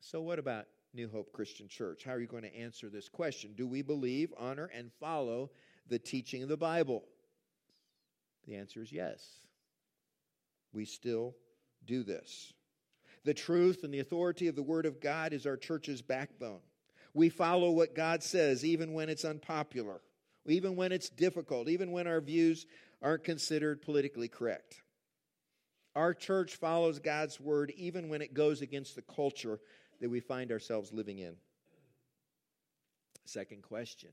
So, 0.00 0.22
what 0.22 0.38
about 0.38 0.64
New 0.92 1.08
Hope 1.08 1.32
Christian 1.32 1.68
Church? 1.68 2.04
How 2.04 2.12
are 2.12 2.20
you 2.20 2.26
going 2.26 2.42
to 2.42 2.56
answer 2.56 2.88
this 2.88 3.08
question? 3.08 3.52
Do 3.56 3.66
we 3.66 3.82
believe, 3.82 4.32
honor, 4.38 4.70
and 4.74 4.90
follow 5.00 5.50
the 5.88 5.98
teaching 5.98 6.42
of 6.42 6.48
the 6.48 6.56
Bible? 6.56 7.04
The 8.46 8.56
answer 8.56 8.82
is 8.82 8.92
yes. 8.92 9.24
We 10.72 10.84
still 10.84 11.36
do 11.86 12.02
this. 12.02 12.52
The 13.24 13.34
truth 13.34 13.84
and 13.84 13.92
the 13.92 14.00
authority 14.00 14.48
of 14.48 14.56
the 14.56 14.62
Word 14.62 14.86
of 14.86 15.00
God 15.00 15.32
is 15.32 15.46
our 15.46 15.56
church's 15.56 16.02
backbone. 16.02 16.60
We 17.12 17.28
follow 17.28 17.70
what 17.70 17.94
God 17.94 18.22
says, 18.22 18.64
even 18.64 18.92
when 18.92 19.08
it's 19.08 19.24
unpopular, 19.24 20.00
even 20.46 20.76
when 20.76 20.92
it's 20.92 21.08
difficult, 21.08 21.68
even 21.68 21.90
when 21.90 22.06
our 22.06 22.20
views 22.20 22.66
aren't 23.02 23.24
considered 23.24 23.82
politically 23.82 24.28
correct. 24.28 24.80
Our 25.96 26.14
church 26.14 26.56
follows 26.56 27.00
God's 27.00 27.40
word 27.40 27.72
even 27.76 28.08
when 28.08 28.22
it 28.22 28.32
goes 28.32 28.62
against 28.62 28.94
the 28.94 29.02
culture 29.02 29.58
that 30.00 30.10
we 30.10 30.20
find 30.20 30.50
ourselves 30.50 30.92
living 30.92 31.18
in. 31.18 31.34
Second 33.24 33.62
question 33.62 34.10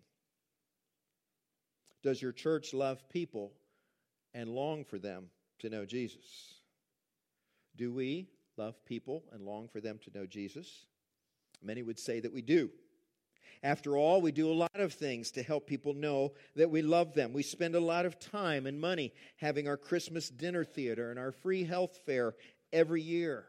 Does 2.03 2.21
your 2.21 2.31
church 2.31 2.73
love 2.73 3.07
people 3.09 3.53
and 4.33 4.49
long 4.49 4.83
for 4.83 4.99
them 4.99 5.29
to 5.59 5.69
know 5.69 5.85
Jesus? 5.85 6.53
Do 7.75 7.91
we 7.93 8.27
love 8.57 8.83
people 8.85 9.23
and 9.31 9.43
long 9.43 9.67
for 9.67 9.81
them 9.81 9.99
to 10.03 10.17
know 10.17 10.25
Jesus? 10.25 10.85
Many 11.63 11.83
would 11.83 11.99
say 11.99 12.19
that 12.19 12.33
we 12.33 12.41
do. 12.41 12.69
After 13.63 13.97
all, 13.97 14.21
we 14.21 14.31
do 14.31 14.51
a 14.51 14.53
lot 14.53 14.79
of 14.79 14.93
things 14.93 15.31
to 15.31 15.43
help 15.43 15.65
people 15.65 15.93
know 15.93 16.33
that 16.55 16.69
we 16.69 16.81
love 16.83 17.13
them. 17.13 17.33
We 17.33 17.41
spend 17.41 17.73
a 17.75 17.79
lot 17.79 18.05
of 18.05 18.19
time 18.19 18.67
and 18.67 18.79
money 18.79 19.13
having 19.37 19.67
our 19.67 19.77
Christmas 19.77 20.29
dinner 20.29 20.63
theater 20.63 21.09
and 21.09 21.17
our 21.17 21.31
free 21.31 21.63
health 21.63 21.99
fair 22.05 22.35
every 22.71 23.01
year. 23.01 23.45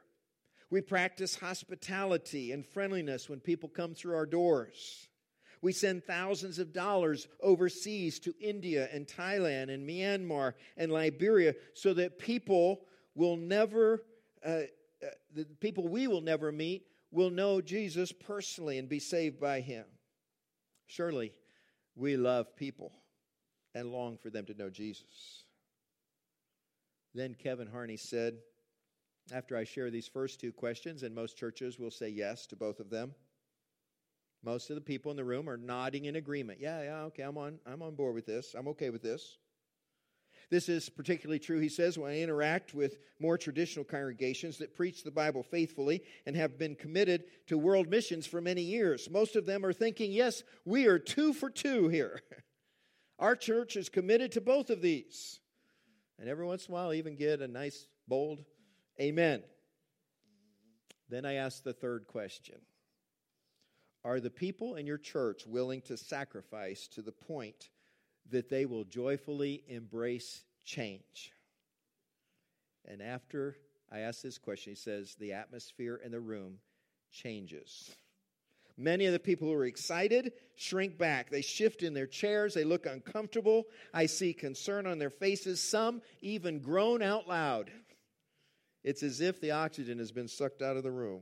We 0.70 0.80
practice 0.80 1.36
hospitality 1.36 2.52
and 2.52 2.64
friendliness 2.64 3.28
when 3.28 3.40
people 3.40 3.68
come 3.68 3.94
through 3.94 4.16
our 4.16 4.26
doors. 4.26 5.08
We 5.60 5.72
send 5.72 6.04
thousands 6.04 6.58
of 6.58 6.72
dollars 6.72 7.26
overseas 7.42 8.20
to 8.20 8.34
India 8.40 8.88
and 8.92 9.06
Thailand 9.06 9.72
and 9.72 9.88
Myanmar 9.88 10.54
and 10.76 10.92
Liberia 10.92 11.54
so 11.74 11.94
that 11.94 12.18
people 12.18 12.82
will 13.14 13.36
never, 13.36 14.04
uh, 14.46 14.48
uh, 15.02 15.06
the 15.34 15.44
people 15.60 15.88
we 15.88 16.06
will 16.06 16.20
never 16.20 16.52
meet 16.52 16.86
will 17.10 17.30
know 17.30 17.60
Jesus 17.60 18.12
personally 18.12 18.78
and 18.78 18.88
be 18.88 19.00
saved 19.00 19.40
by 19.40 19.60
him. 19.60 19.84
Surely 20.86 21.32
we 21.96 22.16
love 22.16 22.54
people 22.54 22.92
and 23.74 23.90
long 23.90 24.16
for 24.16 24.30
them 24.30 24.46
to 24.46 24.54
know 24.54 24.70
Jesus. 24.70 25.44
Then 27.14 27.34
Kevin 27.34 27.66
Harney 27.66 27.96
said, 27.96 28.34
after 29.32 29.56
I 29.56 29.64
share 29.64 29.90
these 29.90 30.08
first 30.08 30.40
two 30.40 30.52
questions, 30.52 31.02
and 31.02 31.14
most 31.14 31.36
churches 31.36 31.78
will 31.78 31.90
say 31.90 32.08
yes 32.08 32.46
to 32.46 32.56
both 32.56 32.80
of 32.80 32.90
them. 32.90 33.14
Most 34.44 34.70
of 34.70 34.76
the 34.76 34.82
people 34.82 35.10
in 35.10 35.16
the 35.16 35.24
room 35.24 35.48
are 35.48 35.56
nodding 35.56 36.04
in 36.04 36.16
agreement. 36.16 36.60
Yeah, 36.60 36.82
yeah, 36.82 37.02
okay, 37.04 37.22
I'm 37.22 37.36
on 37.36 37.58
I'm 37.66 37.82
on 37.82 37.94
board 37.94 38.14
with 38.14 38.26
this. 38.26 38.54
I'm 38.56 38.68
okay 38.68 38.90
with 38.90 39.02
this. 39.02 39.38
This 40.50 40.68
is 40.68 40.88
particularly 40.88 41.38
true, 41.38 41.58
he 41.58 41.68
says, 41.68 41.98
when 41.98 42.10
I 42.10 42.20
interact 42.20 42.72
with 42.72 42.96
more 43.20 43.36
traditional 43.36 43.84
congregations 43.84 44.56
that 44.58 44.74
preach 44.74 45.04
the 45.04 45.10
Bible 45.10 45.42
faithfully 45.42 46.02
and 46.24 46.34
have 46.36 46.58
been 46.58 46.74
committed 46.74 47.24
to 47.48 47.58
world 47.58 47.90
missions 47.90 48.26
for 48.26 48.40
many 48.40 48.62
years. 48.62 49.10
Most 49.10 49.36
of 49.36 49.44
them 49.44 49.64
are 49.66 49.74
thinking, 49.74 50.10
yes, 50.10 50.42
we 50.64 50.86
are 50.86 50.98
two 50.98 51.34
for 51.34 51.50
two 51.50 51.88
here. 51.88 52.22
Our 53.18 53.36
church 53.36 53.76
is 53.76 53.90
committed 53.90 54.32
to 54.32 54.40
both 54.40 54.70
of 54.70 54.80
these. 54.80 55.40
And 56.18 56.28
every 56.30 56.46
once 56.46 56.66
in 56.66 56.72
a 56.72 56.74
while, 56.74 56.90
I 56.90 56.94
even 56.94 57.16
get 57.16 57.42
a 57.42 57.48
nice, 57.48 57.86
bold 58.06 58.44
amen. 59.00 59.42
Then 61.08 61.24
I 61.24 61.34
ask 61.34 61.62
the 61.62 61.72
third 61.72 62.06
question 62.06 62.60
Are 64.04 64.20
the 64.20 64.30
people 64.30 64.76
in 64.76 64.86
your 64.86 64.98
church 64.98 65.46
willing 65.46 65.80
to 65.82 65.96
sacrifice 65.96 66.88
to 66.88 67.02
the 67.02 67.12
point 67.12 67.70
that 68.30 68.50
they 68.50 68.66
will 68.66 68.84
joyfully 68.84 69.64
embrace 69.68 70.42
change. 70.64 71.32
And 72.86 73.02
after 73.02 73.56
I 73.90 74.00
ask 74.00 74.22
this 74.22 74.38
question, 74.38 74.72
he 74.72 74.76
says, 74.76 75.16
the 75.18 75.32
atmosphere 75.32 76.00
in 76.04 76.12
the 76.12 76.20
room 76.20 76.58
changes. 77.10 77.90
Many 78.76 79.06
of 79.06 79.12
the 79.12 79.18
people 79.18 79.48
who 79.48 79.54
are 79.54 79.64
excited 79.64 80.32
shrink 80.54 80.98
back. 80.98 81.30
They 81.30 81.42
shift 81.42 81.82
in 81.82 81.94
their 81.94 82.06
chairs. 82.06 82.54
They 82.54 82.64
look 82.64 82.86
uncomfortable. 82.86 83.64
I 83.92 84.06
see 84.06 84.32
concern 84.32 84.86
on 84.86 84.98
their 84.98 85.10
faces. 85.10 85.60
Some 85.60 86.00
even 86.20 86.60
groan 86.60 87.02
out 87.02 87.26
loud. 87.26 87.72
It's 88.88 89.02
as 89.02 89.20
if 89.20 89.38
the 89.38 89.50
oxygen 89.50 89.98
has 89.98 90.12
been 90.12 90.28
sucked 90.28 90.62
out 90.62 90.78
of 90.78 90.82
the 90.82 90.90
room 90.90 91.20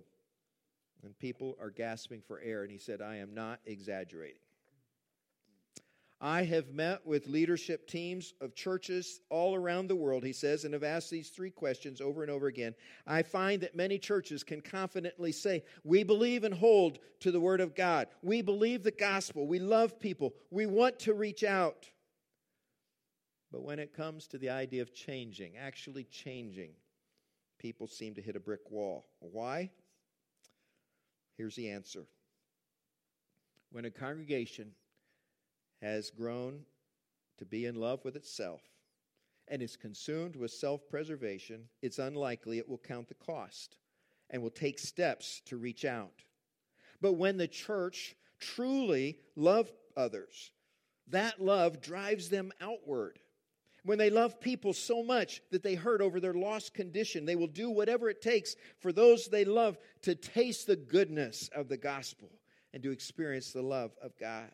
and 1.03 1.19
people 1.19 1.57
are 1.61 1.71
gasping 1.71 2.23
for 2.25 2.39
air. 2.39 2.63
And 2.63 2.71
he 2.71 2.79
said, 2.79 3.03
I 3.03 3.17
am 3.17 3.35
not 3.35 3.59
exaggerating. 3.67 4.39
I 6.21 6.45
have 6.45 6.69
met 6.69 7.05
with 7.05 7.27
leadership 7.27 7.89
teams 7.89 8.35
of 8.41 8.55
churches 8.55 9.21
all 9.31 9.57
around 9.57 9.89
the 9.89 9.97
world, 9.97 10.23
he 10.23 10.33
says, 10.33 10.65
and 10.65 10.75
have 10.75 10.85
asked 10.85 11.11
these 11.11 11.31
three 11.31 11.51
questions 11.51 12.01
over 12.01 12.23
and 12.23 12.31
over 12.31 12.47
again. 12.47 12.73
I 13.05 13.25
find 13.25 13.61
that 13.63 13.75
many 13.75 13.99
churches 13.99 14.45
can 14.45 14.61
confidently 14.61 15.33
say, 15.33 15.65
We 15.83 16.05
believe 16.05 16.45
and 16.45 16.55
hold 16.55 17.01
to 17.19 17.33
the 17.33 17.41
Word 17.41 17.61
of 17.61 17.75
God. 17.75 18.07
We 18.23 18.43
believe 18.43 18.85
the 18.85 18.93
gospel. 18.93 19.49
We 19.49 19.59
love 19.59 19.99
people. 19.99 20.35
We 20.53 20.67
want 20.67 21.01
to 21.01 21.15
reach 21.15 21.43
out. 21.43 21.91
But 23.51 23.65
when 23.65 23.81
it 23.81 23.93
comes 23.93 24.29
to 24.29 24.39
the 24.39 24.51
idea 24.51 24.83
of 24.83 24.95
changing, 24.95 25.57
actually 25.57 26.05
changing, 26.05 26.71
people 27.59 27.87
seem 27.87 28.15
to 28.15 28.23
hit 28.23 28.37
a 28.37 28.41
brick 28.41 28.71
wall. 28.71 29.07
Why? 29.21 29.71
Here's 31.37 31.57
the 31.57 31.71
answer. 31.71 32.07
When 33.71 33.85
a 33.85 33.91
congregation 33.91 34.73
has 35.83 36.11
grown 36.11 36.61
to 37.39 37.45
be 37.45 37.67
in 37.67 37.75
love 37.75 38.05
with 38.05 38.17
itself 38.17 38.63
and 39.49 39.63
is 39.63 39.77
consumed 39.77 40.37
with 40.37 40.51
self 40.51 40.89
preservation, 40.89 41.69
it's 41.83 41.99
unlikely 41.99 42.59
it 42.59 42.69
will 42.69 42.79
count 42.79 43.09
the 43.09 43.15
cost 43.15 43.77
and 44.31 44.43
will 44.43 44.51
take 44.51 44.79
steps 44.79 45.43
to 45.47 45.57
reach 45.57 45.85
out. 45.85 46.25
But 47.01 47.15
when 47.15 47.37
the 47.37 47.49
church 47.49 48.17
truly 48.41 49.19
love 49.37 49.71
others, 49.97 50.51
that 51.09 51.41
love 51.41 51.81
drives 51.81 52.29
them 52.29 52.53
outward. 52.61 53.19
When 53.87 53.99
they 53.99 54.11
love 54.11 54.41
people 54.41 54.73
so 54.73 55.05
much 55.05 55.41
that 55.53 55.63
they 55.63 55.77
hurt 55.77 56.01
over 56.01 56.19
their 56.19 56.35
lost 56.35 56.75
condition, 56.75 57.25
they 57.25 57.37
will 57.37 57.47
do 57.47 57.71
whatever 57.71 58.11
it 58.11 58.21
takes 58.21 58.57
for 58.81 58.93
those 58.93 59.29
they 59.29 59.45
love 59.45 59.79
to 60.03 60.17
taste 60.17 60.67
the 60.67 60.75
goodness 60.75 61.49
of 61.55 61.69
the 61.69 61.77
gospel 61.77 62.29
and 62.75 62.83
to 62.83 62.91
experience 62.91 63.53
the 63.53 63.63
love 63.63 63.93
of 64.03 64.11
God 64.19 64.51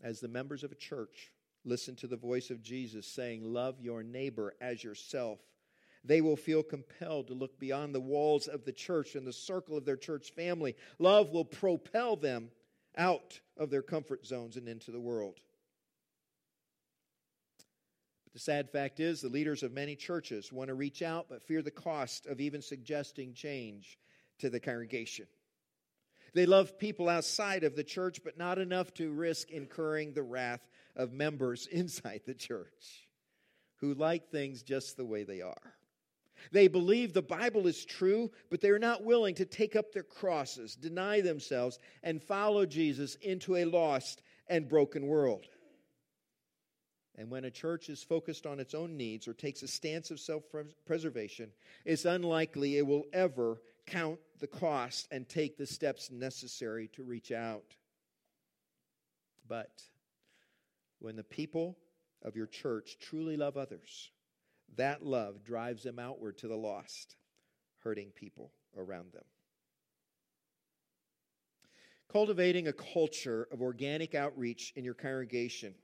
as 0.00 0.20
the 0.20 0.28
members 0.28 0.62
of 0.62 0.70
a 0.70 0.76
church 0.76 1.32
listen 1.64 1.96
to 1.96 2.06
the 2.06 2.16
voice 2.16 2.50
of 2.50 2.62
Jesus 2.62 3.04
saying, 3.06 3.42
Love 3.42 3.80
your 3.80 4.04
neighbor 4.04 4.54
as 4.60 4.84
yourself, 4.84 5.40
they 6.04 6.20
will 6.20 6.36
feel 6.36 6.62
compelled 6.62 7.26
to 7.26 7.34
look 7.34 7.58
beyond 7.58 7.92
the 7.92 8.00
walls 8.00 8.46
of 8.46 8.64
the 8.64 8.72
church 8.72 9.16
and 9.16 9.26
the 9.26 9.32
circle 9.32 9.76
of 9.76 9.84
their 9.84 9.96
church 9.96 10.30
family. 10.30 10.76
Love 11.00 11.30
will 11.30 11.44
propel 11.44 12.14
them 12.14 12.50
out 12.96 13.40
of 13.56 13.70
their 13.70 13.82
comfort 13.82 14.24
zones 14.24 14.56
and 14.56 14.68
into 14.68 14.92
the 14.92 15.00
world. 15.00 15.40
The 18.34 18.40
sad 18.40 18.68
fact 18.68 18.98
is, 18.98 19.20
the 19.20 19.28
leaders 19.28 19.62
of 19.62 19.72
many 19.72 19.94
churches 19.94 20.52
want 20.52 20.68
to 20.68 20.74
reach 20.74 21.02
out 21.02 21.26
but 21.28 21.46
fear 21.46 21.62
the 21.62 21.70
cost 21.70 22.26
of 22.26 22.40
even 22.40 22.60
suggesting 22.60 23.32
change 23.32 23.96
to 24.40 24.50
the 24.50 24.60
congregation. 24.60 25.26
They 26.34 26.46
love 26.46 26.76
people 26.76 27.08
outside 27.08 27.62
of 27.62 27.76
the 27.76 27.84
church, 27.84 28.20
but 28.24 28.36
not 28.36 28.58
enough 28.58 28.92
to 28.94 29.12
risk 29.12 29.50
incurring 29.50 30.12
the 30.12 30.24
wrath 30.24 30.68
of 30.96 31.12
members 31.12 31.66
inside 31.70 32.22
the 32.26 32.34
church 32.34 33.08
who 33.76 33.94
like 33.94 34.30
things 34.30 34.62
just 34.62 34.96
the 34.96 35.04
way 35.04 35.22
they 35.22 35.40
are. 35.40 35.74
They 36.52 36.68
believe 36.68 37.12
the 37.12 37.22
Bible 37.22 37.66
is 37.66 37.84
true, 37.84 38.30
but 38.50 38.60
they're 38.60 38.78
not 38.78 39.04
willing 39.04 39.34
to 39.36 39.44
take 39.44 39.76
up 39.76 39.92
their 39.92 40.02
crosses, 40.02 40.74
deny 40.74 41.20
themselves, 41.20 41.78
and 42.02 42.22
follow 42.22 42.66
Jesus 42.66 43.14
into 43.16 43.56
a 43.56 43.64
lost 43.64 44.22
and 44.48 44.68
broken 44.68 45.06
world. 45.06 45.46
And 47.16 47.30
when 47.30 47.44
a 47.44 47.50
church 47.50 47.88
is 47.88 48.02
focused 48.02 48.44
on 48.44 48.58
its 48.58 48.74
own 48.74 48.96
needs 48.96 49.28
or 49.28 49.34
takes 49.34 49.62
a 49.62 49.68
stance 49.68 50.10
of 50.10 50.18
self 50.18 50.44
preservation, 50.84 51.50
it's 51.84 52.04
unlikely 52.04 52.76
it 52.76 52.86
will 52.86 53.04
ever 53.12 53.60
count 53.86 54.18
the 54.40 54.46
cost 54.46 55.06
and 55.10 55.28
take 55.28 55.56
the 55.56 55.66
steps 55.66 56.10
necessary 56.10 56.88
to 56.94 57.04
reach 57.04 57.30
out. 57.30 57.76
But 59.46 59.82
when 60.98 61.16
the 61.16 61.24
people 61.24 61.76
of 62.22 62.34
your 62.34 62.46
church 62.46 62.96
truly 63.00 63.36
love 63.36 63.56
others, 63.56 64.10
that 64.76 65.04
love 65.04 65.44
drives 65.44 65.84
them 65.84 65.98
outward 66.00 66.38
to 66.38 66.48
the 66.48 66.56
lost, 66.56 67.14
hurting 67.84 68.10
people 68.16 68.50
around 68.76 69.12
them. 69.12 69.24
Cultivating 72.10 72.66
a 72.66 72.72
culture 72.72 73.46
of 73.52 73.62
organic 73.62 74.14
outreach 74.14 74.72
in 74.76 74.84
your 74.84 74.94
congregation 74.94 75.74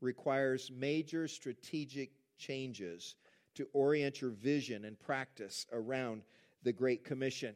requires 0.00 0.70
major 0.74 1.28
strategic 1.28 2.10
changes 2.38 3.14
to 3.54 3.68
orient 3.72 4.20
your 4.20 4.30
vision 4.30 4.84
and 4.84 4.98
practice 4.98 5.66
around 5.72 6.22
the 6.62 6.72
Great 6.72 7.04
Commission. 7.04 7.54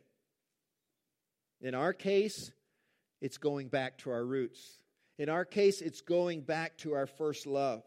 In 1.61 1.75
our 1.75 1.93
case, 1.93 2.51
it's 3.21 3.39
going 3.39 3.69
back 3.69 3.99
to 3.99 4.11
our 4.11 4.25
roots. 4.25 4.79
In 5.19 5.29
our 5.29 5.45
case, 5.45 5.81
it's 5.81 6.01
going 6.01 6.43
back 6.43 6.77
to 6.79 6.95
our 6.95 7.07
first 7.07 7.47
love. 7.47 7.83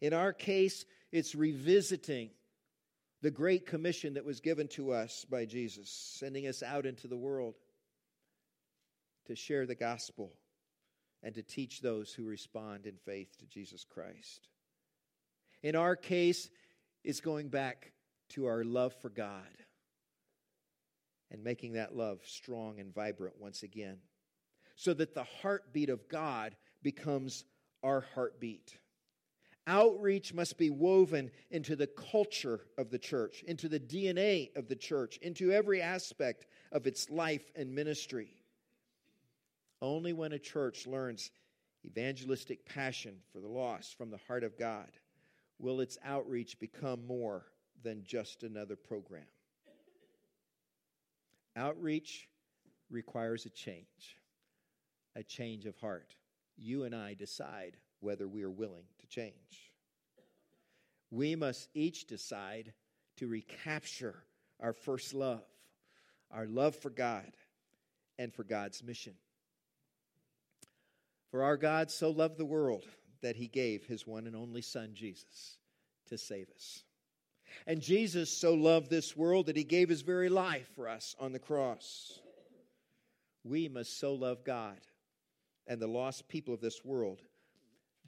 In 0.00 0.12
our 0.12 0.32
case, 0.32 0.84
it's 1.12 1.34
revisiting 1.34 2.30
the 3.22 3.30
great 3.30 3.66
commission 3.66 4.14
that 4.14 4.24
was 4.24 4.40
given 4.40 4.68
to 4.68 4.92
us 4.92 5.24
by 5.30 5.44
Jesus, 5.44 5.90
sending 5.90 6.46
us 6.46 6.62
out 6.62 6.86
into 6.86 7.08
the 7.08 7.16
world 7.16 7.54
to 9.26 9.34
share 9.34 9.66
the 9.66 9.74
gospel 9.74 10.32
and 11.26 11.34
to 11.34 11.42
teach 11.42 11.80
those 11.80 12.12
who 12.12 12.24
respond 12.24 12.86
in 12.86 12.94
faith 13.04 13.36
to 13.36 13.46
Jesus 13.46 13.82
Christ. 13.82 14.46
In 15.60 15.74
our 15.74 15.96
case, 15.96 16.48
it's 17.02 17.18
going 17.18 17.48
back 17.48 17.90
to 18.28 18.46
our 18.46 18.62
love 18.62 18.94
for 19.02 19.08
God 19.08 19.42
and 21.32 21.42
making 21.42 21.72
that 21.72 21.96
love 21.96 22.20
strong 22.24 22.78
and 22.78 22.94
vibrant 22.94 23.40
once 23.40 23.64
again, 23.64 23.96
so 24.76 24.94
that 24.94 25.14
the 25.14 25.26
heartbeat 25.42 25.90
of 25.90 26.08
God 26.08 26.54
becomes 26.84 27.44
our 27.82 28.06
heartbeat. 28.14 28.78
Outreach 29.66 30.32
must 30.32 30.56
be 30.56 30.70
woven 30.70 31.32
into 31.50 31.74
the 31.74 31.88
culture 31.88 32.60
of 32.78 32.90
the 32.90 33.00
church, 33.00 33.42
into 33.48 33.68
the 33.68 33.80
DNA 33.80 34.56
of 34.56 34.68
the 34.68 34.76
church, 34.76 35.18
into 35.22 35.50
every 35.50 35.82
aspect 35.82 36.46
of 36.70 36.86
its 36.86 37.10
life 37.10 37.50
and 37.56 37.74
ministry. 37.74 38.35
Only 39.82 40.12
when 40.12 40.32
a 40.32 40.38
church 40.38 40.86
learns 40.86 41.30
evangelistic 41.84 42.66
passion 42.66 43.16
for 43.32 43.40
the 43.40 43.48
lost 43.48 43.96
from 43.96 44.10
the 44.10 44.20
heart 44.26 44.44
of 44.44 44.58
God 44.58 44.90
will 45.58 45.80
its 45.80 45.98
outreach 46.04 46.58
become 46.58 47.06
more 47.06 47.44
than 47.82 48.02
just 48.04 48.42
another 48.42 48.76
program. 48.76 49.26
Outreach 51.54 52.28
requires 52.90 53.46
a 53.46 53.50
change, 53.50 54.18
a 55.14 55.22
change 55.22 55.66
of 55.66 55.76
heart. 55.78 56.14
You 56.56 56.84
and 56.84 56.94
I 56.94 57.14
decide 57.14 57.76
whether 58.00 58.28
we 58.28 58.42
are 58.42 58.50
willing 58.50 58.84
to 59.00 59.06
change. 59.06 59.72
We 61.10 61.34
must 61.34 61.68
each 61.74 62.06
decide 62.06 62.72
to 63.16 63.28
recapture 63.28 64.24
our 64.60 64.72
first 64.72 65.14
love, 65.14 65.44
our 66.30 66.46
love 66.46 66.76
for 66.76 66.90
God 66.90 67.32
and 68.18 68.32
for 68.32 68.44
God's 68.44 68.82
mission. 68.82 69.14
For 71.30 71.42
our 71.42 71.56
God 71.56 71.90
so 71.90 72.10
loved 72.10 72.38
the 72.38 72.44
world 72.44 72.84
that 73.22 73.36
he 73.36 73.48
gave 73.48 73.84
his 73.84 74.06
one 74.06 74.26
and 74.26 74.36
only 74.36 74.62
Son, 74.62 74.90
Jesus, 74.94 75.58
to 76.06 76.18
save 76.18 76.48
us. 76.54 76.84
And 77.66 77.80
Jesus 77.80 78.30
so 78.30 78.54
loved 78.54 78.90
this 78.90 79.16
world 79.16 79.46
that 79.46 79.56
he 79.56 79.64
gave 79.64 79.88
his 79.88 80.02
very 80.02 80.28
life 80.28 80.68
for 80.74 80.88
us 80.88 81.14
on 81.18 81.32
the 81.32 81.38
cross. 81.38 82.20
We 83.44 83.68
must 83.68 83.98
so 83.98 84.14
love 84.14 84.44
God 84.44 84.78
and 85.66 85.80
the 85.80 85.86
lost 85.86 86.28
people 86.28 86.54
of 86.54 86.60
this 86.60 86.84
world 86.84 87.20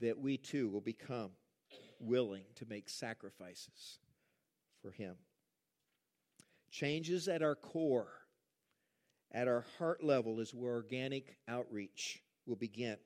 that 0.00 0.18
we 0.18 0.36
too 0.36 0.68
will 0.68 0.80
become 0.80 1.30
willing 2.00 2.44
to 2.56 2.66
make 2.66 2.88
sacrifices 2.88 3.98
for 4.82 4.90
Him. 4.90 5.16
Changes 6.70 7.28
at 7.28 7.42
our 7.42 7.54
core, 7.54 8.12
at 9.32 9.48
our 9.48 9.64
heart 9.78 10.04
level, 10.04 10.40
is 10.40 10.54
where 10.54 10.74
organic 10.74 11.36
outreach 11.48 12.22
will 12.46 12.56
begin. 12.56 12.96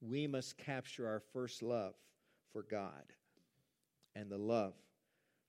We 0.00 0.26
must 0.26 0.56
capture 0.56 1.06
our 1.06 1.20
first 1.32 1.62
love 1.62 1.94
for 2.52 2.62
God 2.62 3.12
and 4.14 4.30
the 4.30 4.38
love 4.38 4.74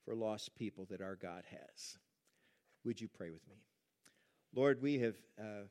for 0.04 0.14
lost 0.14 0.54
people 0.54 0.86
that 0.90 1.00
our 1.00 1.16
God 1.16 1.44
has. 1.50 1.98
Would 2.84 3.00
you 3.00 3.08
pray 3.08 3.30
with 3.30 3.46
me? 3.48 3.56
Lord, 4.54 4.82
we 4.82 4.98
have, 4.98 5.16
uh, 5.38 5.64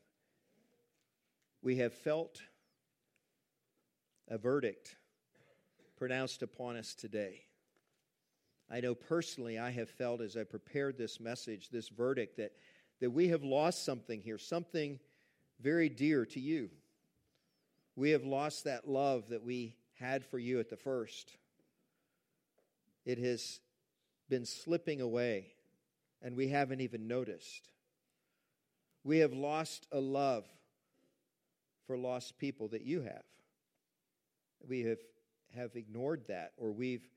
we 1.62 1.76
have 1.76 1.92
felt 1.92 2.40
a 4.28 4.38
verdict 4.38 4.96
pronounced 5.96 6.42
upon 6.42 6.76
us 6.76 6.94
today. 6.94 7.42
I 8.70 8.80
know 8.80 8.94
personally 8.94 9.58
I 9.58 9.70
have 9.70 9.90
felt 9.90 10.20
as 10.20 10.36
I 10.36 10.44
prepared 10.44 10.96
this 10.96 11.20
message, 11.20 11.68
this 11.68 11.88
verdict, 11.88 12.38
that, 12.38 12.52
that 13.00 13.10
we 13.10 13.28
have 13.28 13.44
lost 13.44 13.84
something 13.84 14.20
here, 14.20 14.38
something 14.38 14.98
very 15.60 15.88
dear 15.88 16.24
to 16.26 16.40
you. 16.40 16.70
We 17.96 18.10
have 18.10 18.24
lost 18.24 18.64
that 18.64 18.88
love 18.88 19.28
that 19.28 19.44
we 19.44 19.76
had 19.98 20.24
for 20.24 20.38
you 20.38 20.60
at 20.60 20.70
the 20.70 20.76
first. 20.76 21.36
It 23.04 23.18
has 23.18 23.60
been 24.28 24.46
slipping 24.46 25.00
away, 25.00 25.52
and 26.22 26.36
we 26.36 26.48
haven't 26.48 26.80
even 26.80 27.06
noticed. 27.06 27.68
We 29.04 29.18
have 29.18 29.32
lost 29.32 29.86
a 29.92 30.00
love 30.00 30.46
for 31.86 31.98
lost 31.98 32.38
people 32.38 32.68
that 32.68 32.82
you 32.82 33.02
have 33.02 33.24
we 34.68 34.82
have, 34.82 34.98
have 35.54 35.76
ignored 35.76 36.24
that 36.28 36.52
or 36.56 36.72
we've, 36.72 37.08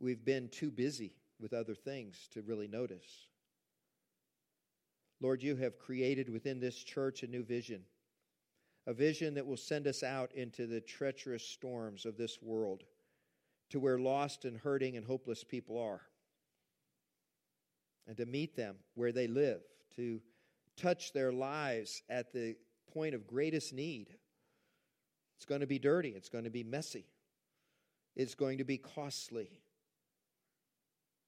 we've 0.00 0.24
been 0.24 0.48
too 0.48 0.70
busy 0.70 1.16
with 1.40 1.52
other 1.52 1.74
things 1.74 2.28
to 2.32 2.42
really 2.42 2.68
notice. 2.68 3.28
Lord, 5.20 5.42
you 5.42 5.56
have 5.56 5.78
created 5.78 6.28
within 6.28 6.60
this 6.60 6.76
church 6.76 7.22
a 7.22 7.26
new 7.26 7.42
vision, 7.42 7.82
a 8.86 8.92
vision 8.92 9.34
that 9.34 9.46
will 9.46 9.56
send 9.56 9.86
us 9.86 10.02
out 10.02 10.32
into 10.34 10.66
the 10.66 10.80
treacherous 10.80 11.46
storms 11.46 12.04
of 12.04 12.16
this 12.16 12.42
world 12.42 12.84
to 13.70 13.80
where 13.80 13.98
lost 13.98 14.44
and 14.44 14.58
hurting 14.58 14.96
and 14.96 15.06
hopeless 15.06 15.42
people 15.42 15.78
are, 15.78 16.02
and 18.06 18.16
to 18.16 18.26
meet 18.26 18.54
them 18.54 18.76
where 18.94 19.12
they 19.12 19.26
live, 19.26 19.62
to 19.96 20.20
touch 20.76 21.12
their 21.12 21.32
lives 21.32 22.02
at 22.10 22.32
the 22.32 22.54
point 22.92 23.14
of 23.14 23.26
greatest 23.26 23.72
need 23.72 24.14
it's 25.44 25.50
going 25.50 25.60
to 25.60 25.66
be 25.66 25.78
dirty. 25.78 26.08
It's 26.10 26.30
going 26.30 26.44
to 26.44 26.50
be 26.50 26.64
messy. 26.64 27.04
It's 28.16 28.34
going 28.34 28.58
to 28.58 28.64
be 28.64 28.78
costly. 28.78 29.50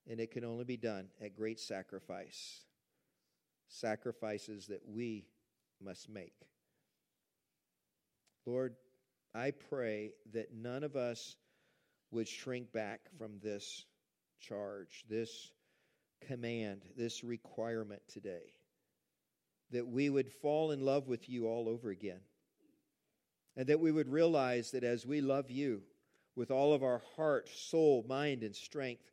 And 0.08 0.20
it 0.20 0.30
can 0.30 0.42
only 0.44 0.64
be 0.64 0.78
done 0.78 1.08
at 1.20 1.34
great 1.34 1.60
sacrifice. 1.60 2.60
Sacrifices 3.68 4.68
that 4.68 4.80
we 4.88 5.26
must 5.82 6.08
make. 6.08 6.32
Lord, 8.46 8.76
I 9.34 9.50
pray 9.50 10.12
that 10.32 10.54
none 10.54 10.84
of 10.84 10.96
us 10.96 11.36
would 12.10 12.28
shrink 12.28 12.72
back 12.72 13.00
from 13.18 13.38
this 13.42 13.84
charge, 14.40 15.04
this 15.08 15.50
command, 16.26 16.82
this 16.96 17.24
requirement 17.24 18.02
today. 18.08 18.54
That 19.72 19.86
we 19.86 20.08
would 20.08 20.30
fall 20.30 20.70
in 20.70 20.80
love 20.80 21.08
with 21.08 21.28
you 21.28 21.46
all 21.46 21.68
over 21.68 21.90
again 21.90 22.20
and 23.56 23.66
that 23.68 23.80
we 23.80 23.90
would 23.90 24.08
realize 24.08 24.70
that 24.70 24.84
as 24.84 25.06
we 25.06 25.20
love 25.20 25.50
you 25.50 25.82
with 26.36 26.50
all 26.50 26.74
of 26.74 26.82
our 26.82 27.02
heart, 27.16 27.48
soul, 27.48 28.04
mind, 28.06 28.42
and 28.42 28.54
strength, 28.54 29.10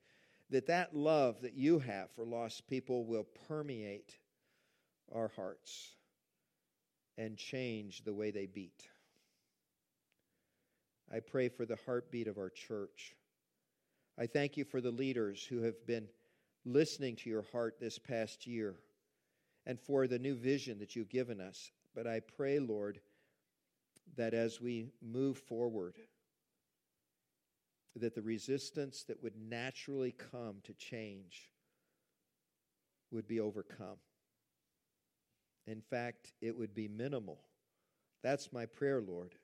that 0.50 0.68
that 0.68 0.94
love 0.94 1.42
that 1.42 1.54
you 1.54 1.80
have 1.80 2.12
for 2.12 2.26
lost 2.26 2.68
people 2.68 3.06
will 3.06 3.26
permeate 3.48 4.18
our 5.16 5.30
hearts 5.30 5.96
and 7.18 7.38
change 7.38 8.04
the 8.04 8.14
way 8.14 8.30
they 8.30 8.46
beat. 8.46 8.88
I 11.14 11.20
pray 11.20 11.48
for 11.50 11.66
the 11.66 11.78
heartbeat 11.86 12.28
of 12.28 12.40
our 12.40 12.50
church. 12.50 13.16
I 14.18 14.26
thank 14.26 14.58
you 14.58 14.64
for 14.66 14.82
the 14.82 14.92
leaders 14.92 15.46
who 15.46 15.62
have 15.62 15.86
been 15.86 16.08
listening 16.66 17.16
to 17.18 17.30
your 17.30 17.46
heart 17.52 17.76
this 17.80 18.00
past 18.00 18.48
year 18.48 18.76
and 19.66 19.80
for 19.80 20.08
the 20.08 20.18
new 20.18 20.34
vision 20.34 20.80
that 20.80 20.96
you've 20.96 21.10
given 21.10 21.40
us. 21.40 21.72
But 21.94 22.08
I 22.08 22.22
pray, 22.22 22.60
Lord, 22.60 23.00
that 24.16 24.34
as 24.34 24.60
we 24.60 24.88
move 25.02 25.38
forward, 25.38 25.98
that 27.96 28.16
the 28.16 28.22
resistance 28.22 29.04
that 29.04 29.22
would 29.22 29.36
naturally 29.36 30.16
come 30.32 30.56
to 30.64 30.74
change 30.74 31.52
would 33.12 33.28
be 33.28 33.40
overcome. 33.40 33.98
In 35.68 35.82
fact, 35.82 36.34
it 36.42 36.58
would 36.58 36.74
be 36.74 36.88
minimal. 36.88 37.40
That's 38.24 38.52
my 38.52 38.66
prayer, 38.66 39.00
Lord, 39.00 39.36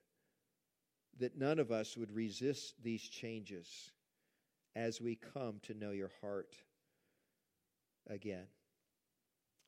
that 1.19 1.37
none 1.37 1.59
of 1.59 1.71
us 1.71 1.97
would 1.97 2.11
resist 2.11 2.75
these 2.81 3.03
changes 3.03 3.91
as 4.75 5.01
we 5.01 5.15
come 5.15 5.59
to 5.63 5.73
know 5.73 5.91
your 5.91 6.11
heart 6.21 6.55
again. 8.09 8.47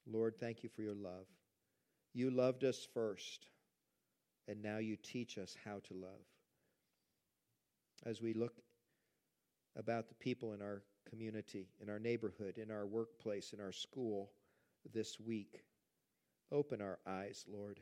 Lord, 0.08 0.36
thank 0.38 0.64
you 0.64 0.70
for 0.70 0.82
your 0.82 0.96
love. 0.96 1.28
You 2.14 2.32
loved 2.32 2.64
us 2.64 2.88
first 2.94 3.48
and 4.48 4.62
now 4.62 4.78
you 4.78 4.96
teach 4.96 5.38
us 5.38 5.56
how 5.64 5.80
to 5.88 5.94
love. 5.94 6.26
As 8.06 8.22
we 8.22 8.34
look 8.34 8.56
about 9.78 10.10
the 10.10 10.16
people 10.16 10.54
in 10.54 10.62
our 10.62 10.82
community, 11.10 11.68
in 11.82 11.90
our 11.90 12.00
neighborhood, 12.00 12.58
in 12.58 12.72
our 12.72 12.86
workplace, 12.86 13.54
in 13.54 13.62
our 13.62 13.72
school 13.72 14.32
this 14.94 15.20
week, 15.20 15.64
open 16.52 16.82
our 16.82 17.00
eyes, 17.08 17.46
Lord. 17.48 17.80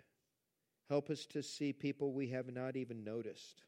Help 0.90 1.12
us 1.12 1.26
to 1.28 1.44
see 1.44 1.72
people 1.72 2.12
we 2.12 2.30
have 2.30 2.52
not 2.52 2.76
even 2.76 3.04
noticed, 3.04 3.62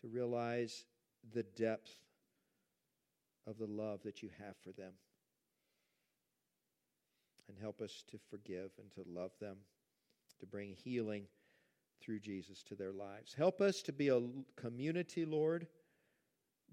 to 0.00 0.06
realize 0.06 0.84
the 1.32 1.42
depth 1.42 1.90
of 3.46 3.56
the 3.58 3.66
love 3.66 4.02
that 4.02 4.22
you 4.22 4.28
have 4.38 4.54
for 4.62 4.70
them. 4.72 4.92
And 7.48 7.56
help 7.58 7.80
us 7.80 8.04
to 8.10 8.18
forgive 8.30 8.70
and 8.78 8.92
to 8.92 9.10
love 9.10 9.32
them, 9.40 9.56
to 10.40 10.46
bring 10.46 10.74
healing 10.84 11.24
through 12.02 12.20
Jesus 12.20 12.62
to 12.64 12.74
their 12.74 12.92
lives. 12.92 13.32
Help 13.32 13.62
us 13.62 13.80
to 13.82 13.92
be 13.92 14.08
a 14.08 14.20
community, 14.56 15.24
Lord, 15.24 15.66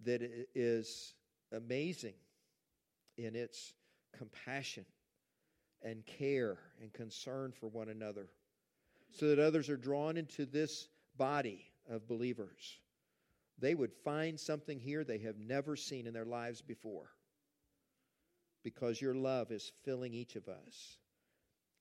that 0.03 0.21
is 0.53 1.13
amazing 1.53 2.15
in 3.17 3.35
its 3.35 3.73
compassion 4.17 4.85
and 5.81 6.05
care 6.05 6.57
and 6.81 6.91
concern 6.91 7.53
for 7.57 7.67
one 7.67 7.87
another, 7.87 8.27
so 9.11 9.29
that 9.29 9.39
others 9.39 9.69
are 9.69 9.77
drawn 9.77 10.17
into 10.17 10.45
this 10.45 10.87
body 11.17 11.65
of 11.89 12.07
believers 12.07 12.79
they 13.57 13.73
would 13.73 13.93
find 13.93 14.39
something 14.39 14.79
here 14.79 15.03
they 15.03 15.19
have 15.19 15.37
never 15.37 15.75
seen 15.75 16.07
in 16.07 16.13
their 16.13 16.25
lives 16.25 16.61
before. 16.61 17.09
Because 18.63 19.01
your 19.01 19.15
love 19.15 19.51
is 19.51 19.71
filling 19.83 20.13
each 20.13 20.35
of 20.35 20.47
us 20.47 20.97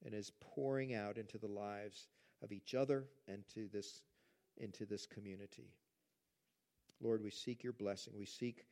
and 0.04 0.14
is 0.14 0.32
pouring 0.40 0.94
out 0.94 1.16
into 1.16 1.38
the 1.38 1.48
lives 1.48 2.08
of 2.42 2.52
each 2.52 2.74
other 2.74 3.06
and 3.26 3.42
to 3.54 3.68
this, 3.72 4.02
into 4.58 4.84
this 4.84 5.06
community. 5.06 5.72
Lord, 7.00 7.22
we 7.22 7.30
seek 7.30 7.64
your 7.64 7.72
blessing. 7.72 8.12
We 8.16 8.26
seek 8.26 8.66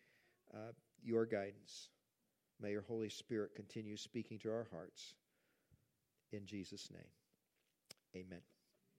uh, 0.54 0.72
your 1.02 1.26
guidance. 1.26 1.88
May 2.60 2.70
your 2.70 2.82
Holy 2.82 3.08
Spirit 3.08 3.54
continue 3.56 3.96
speaking 3.96 4.38
to 4.40 4.50
our 4.50 4.68
hearts. 4.70 5.14
In 6.32 6.46
Jesus' 6.46 6.90
name, 6.92 7.02
amen. 8.16 8.42